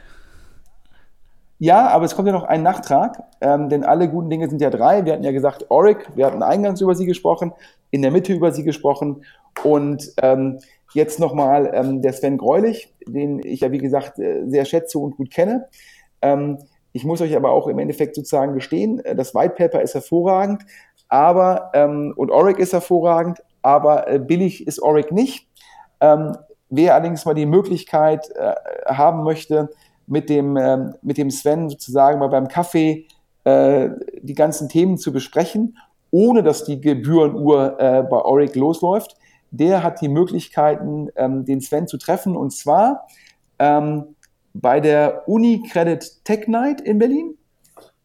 Ja, 1.60 1.90
aber 1.90 2.06
es 2.06 2.16
kommt 2.16 2.28
ja 2.28 2.34
noch 2.34 2.46
ein 2.46 2.64
Nachtrag, 2.64 3.24
ähm, 3.40 3.70
denn 3.70 3.84
alle 3.84 4.10
guten 4.10 4.32
Dinge 4.32 4.50
sind 4.50 4.62
ja 4.62 4.72
drei. 4.72 5.06
Wir 5.06 5.14
hatten 5.14 5.24
ja 5.24 5.32
gesagt, 5.32 5.70
Oric, 5.70 6.10
wir 6.16 6.26
hatten 6.26 6.42
eingangs 6.42 6.82
über 6.82 6.96
sie 6.96 7.06
gesprochen, 7.06 7.54
in 7.92 8.02
der 8.02 8.10
Mitte 8.10 8.34
über 8.34 8.52
sie 8.52 8.64
gesprochen 8.64 9.24
und 9.64 10.12
ähm, 10.24 10.60
jetzt 10.94 11.20
nochmal 11.20 11.70
ähm, 11.74 12.02
der 12.02 12.14
Sven 12.14 12.40
Greulich, 12.40 12.92
den 13.06 13.40
ich 13.44 13.60
ja 13.60 13.72
wie 13.72 13.78
gesagt 13.78 14.18
äh, 14.18 14.44
sehr 14.48 14.66
schätze 14.66 14.98
und 14.98 15.18
gut 15.18 15.30
kenne. 15.30 15.68
Ähm, 16.24 16.58
ich 16.94 17.06
muss 17.06 17.22
euch 17.22 17.36
aber 17.36 17.52
auch 17.52 17.68
im 17.68 17.80
Endeffekt 17.80 18.16
sozusagen 18.16 18.54
gestehen, 18.54 19.00
äh, 19.06 19.16
das 19.16 19.34
White 19.34 19.56
Paper 19.56 19.82
ist 19.82 19.94
hervorragend, 19.94 20.64
aber 21.08 21.72
ähm, 21.74 22.14
und 22.16 22.32
Oric 22.32 22.60
ist 22.60 22.74
hervorragend, 22.74 23.40
aber 23.62 24.08
äh, 24.08 24.20
billig 24.20 24.66
ist 24.66 24.82
Oric 24.82 25.12
nicht. 25.12 25.48
Ähm, 26.00 26.38
wer 26.70 26.96
allerdings 26.96 27.26
mal 27.26 27.34
die 27.34 27.46
Möglichkeit 27.46 28.30
äh, 28.36 28.54
haben 28.86 29.24
möchte, 29.24 29.70
mit 30.08 30.30
dem, 30.30 30.58
ähm, 30.58 30.94
mit 31.02 31.18
dem 31.18 31.32
Sven 31.32 31.70
sozusagen 31.70 32.20
mal 32.20 32.28
beim 32.28 32.48
Kaffee 32.48 33.08
äh, 33.44 33.90
die 34.22 34.34
ganzen 34.34 34.68
Themen 34.68 34.98
zu 34.98 35.14
besprechen, 35.14 35.78
ohne 36.12 36.44
dass 36.44 36.66
die 36.66 36.82
Gebührenuhr 36.82 37.80
äh, 37.80 38.04
bei 38.04 38.18
Oric 38.18 38.56
losläuft. 38.56 39.16
Der 39.52 39.84
hat 39.84 40.02
die 40.02 40.10
Möglichkeiten, 40.10 41.10
ähm, 41.16 41.46
den 41.46 41.62
Sven 41.62 41.88
zu 41.88 41.98
treffen 41.98 42.36
und 42.36 42.52
zwar 42.52 43.08
ähm, 43.60 44.16
bei 44.54 44.80
der 44.80 45.28
Uni 45.28 45.64
Credit 45.72 46.24
Tech 46.24 46.48
Night 46.48 46.82
in 46.82 47.00
Berlin. 47.00 47.38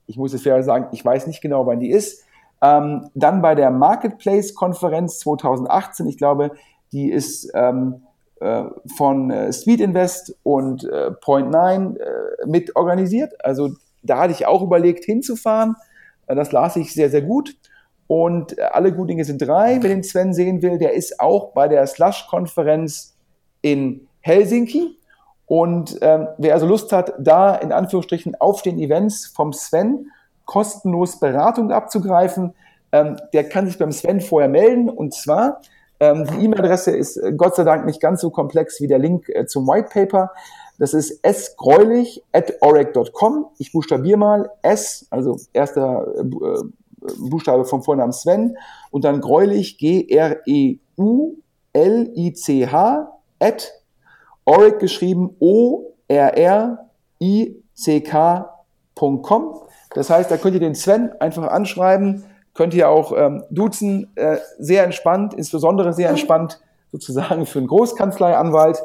Ich 0.07 0.17
muss 0.17 0.33
jetzt 0.33 0.43
fair 0.43 0.63
sagen, 0.63 0.89
ich 0.93 1.05
weiß 1.05 1.27
nicht 1.27 1.41
genau, 1.41 1.67
wann 1.67 1.81
die 1.81 1.91
ist. 1.91 2.25
Ähm, 2.63 3.11
dann 3.15 3.43
bei 3.43 3.55
der 3.55 3.71
Marketplace-Konferenz 3.71 5.19
2018. 5.21 6.07
Ich 6.07 6.19
glaube, 6.19 6.53
die 6.93 7.11
ist 7.11 7.51
ähm, 7.55 8.03
äh, 8.41 8.65
von 8.97 9.31
äh, 9.31 9.53
Speed 9.53 9.81
Invest 9.81 10.37
und 10.43 10.85
äh, 10.85 11.11
Point9 11.11 11.97
äh, 11.97 12.47
mit 12.47 12.77
organisiert. 12.77 13.33
Also 13.45 13.71
da 14.03 14.19
hatte 14.19 14.33
ich 14.33 14.47
auch 14.47 14.63
überlegt, 14.63 15.05
hinzufahren. 15.05 15.75
Äh, 16.27 16.35
das 16.35 16.53
las 16.53 16.77
ich 16.77 16.93
sehr, 16.93 17.11
sehr 17.11 17.23
gut. 17.23 17.57
Und 18.07 18.59
äh, 18.59 18.63
alle 18.63 18.93
guten 18.93 19.09
Dinge 19.09 19.25
sind 19.25 19.39
drei. 19.43 19.79
Wer 19.83 19.91
den 19.91 20.03
Sven 20.03 20.33
sehen 20.33 20.63
will, 20.63 20.79
der 20.79 20.95
ist 20.95 21.21
auch 21.21 21.53
bei 21.53 21.69
der 21.69 21.87
Slush-Konferenz 21.87 23.17
in 23.63 24.07
Helsinki. 24.21 24.97
Und 25.47 25.99
ähm, 26.01 26.29
wer 26.39 26.55
also 26.55 26.67
Lust 26.67 26.93
hat, 26.93 27.15
da 27.19 27.55
in 27.55 27.73
Anführungsstrichen 27.73 28.35
auf 28.35 28.63
den 28.63 28.79
Events 28.79 29.27
vom 29.27 29.53
Sven 29.53 30.11
kostenlos 30.45 31.21
Beratung 31.21 31.71
abzugreifen, 31.71 32.55
ähm, 32.93 33.17
der 33.33 33.49
kann 33.49 33.67
sich 33.67 33.79
beim 33.79 33.93
Sven 33.93 34.21
vorher 34.21 34.49
melden. 34.49 34.89
Und 34.89 35.15
zwar 35.15 35.61
ähm, 36.01 36.27
die 36.27 36.45
E-Mail-Adresse 36.45 36.97
ist 36.97 37.17
äh, 37.17 37.33
Gott 37.33 37.55
sei 37.57 37.65
Dank 37.65 37.87
nicht 37.87 38.01
ganz 38.01 38.21
so 38.21 38.31
komplex 38.31 38.81
wie 38.81 38.87
der 38.87 38.99
Link 38.99 39.29
äh, 39.29 39.47
zum 39.47 39.67
White 39.67 39.89
Paper. 39.93 40.33
Das 40.79 40.93
ist 40.95 41.21
sgreulich 41.27 42.23
at 42.33 42.53
orec.com. 42.61 43.47
Ich 43.59 43.73
buchstabiere 43.73 44.19
mal 44.19 44.51
S, 44.63 45.07
also 45.11 45.39
erster 45.53 46.07
äh, 46.17 46.21
äh, 46.21 46.63
Buchstabe 47.19 47.65
vom 47.65 47.83
Vornamen 47.83 48.13
Sven 48.13 48.57
und 48.91 49.05
dann 49.05 49.21
greulich, 49.21 49.79
G-R-E-U-L-I-C-H 49.79 50.83
at 53.39 53.73
orec 54.47 54.79
geschrieben 54.79 55.37
O-R-R-I-C-K.com. 55.39 55.93
Das 59.95 60.09
heißt, 60.11 60.31
da 60.31 60.39
könnt 60.39 60.55
ihr 60.55 60.61
den 60.61 60.75
Sven 60.75 61.13
einfach 61.21 61.49
anschreiben 61.49 62.25
könnt 62.57 62.75
ihr 62.75 62.89
auch 62.89 63.13
ähm, 63.17 63.45
duzen. 63.51 64.11
Äh, 64.17 64.39
sehr 64.59 64.85
entspannt, 64.85 65.35
insbesondere 65.35 65.93
sehr 65.93 66.09
entspannt 66.11 66.61
sozusagen 66.91 67.47
für 67.47 67.59
einen 67.59 67.69
Großkanzleianwalt. 67.69 68.83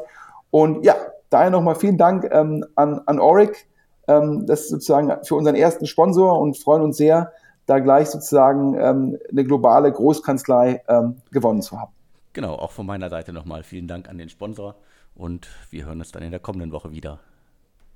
Und 0.50 0.84
ja, 0.84 0.94
daher 1.30 1.50
nochmal 1.50 1.74
vielen 1.74 1.98
Dank 1.98 2.28
ähm, 2.30 2.64
an, 2.76 3.00
an 3.06 3.18
Oric. 3.18 3.66
Ähm, 4.06 4.46
das 4.46 4.60
ist 4.60 4.68
sozusagen 4.68 5.12
für 5.24 5.34
unseren 5.34 5.56
ersten 5.56 5.86
Sponsor 5.86 6.38
und 6.38 6.58
freuen 6.58 6.82
uns 6.82 6.96
sehr, 6.96 7.32
da 7.66 7.78
gleich 7.78 8.10
sozusagen 8.10 8.74
ähm, 8.78 9.18
eine 9.30 9.44
globale 9.44 9.90
Großkanzlei 9.90 10.82
ähm, 10.88 11.16
gewonnen 11.30 11.62
zu 11.62 11.80
haben. 11.80 11.92
Genau, 12.34 12.54
auch 12.54 12.72
von 12.72 12.86
meiner 12.86 13.08
Seite 13.08 13.32
nochmal 13.32 13.62
vielen 13.62 13.88
Dank 13.88 14.08
an 14.08 14.18
den 14.18 14.28
Sponsor 14.28 14.74
und 15.14 15.48
wir 15.70 15.86
hören 15.86 15.98
uns 15.98 16.12
dann 16.12 16.22
in 16.22 16.30
der 16.30 16.40
kommenden 16.40 16.72
Woche 16.72 16.92
wieder. 16.92 17.20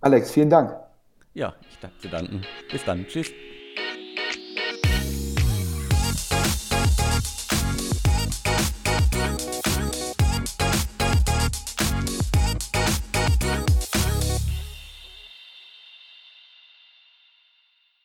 Alex, 0.01 0.31
vielen 0.31 0.51
Dank. 0.51 0.77
Ja, 1.35 1.55
ich 1.71 1.79
danke 1.79 1.99
zu 1.99 2.09
danken. 2.09 2.43
Bis 2.71 2.85
dann. 2.85 3.07
Tschüss. 3.07 3.31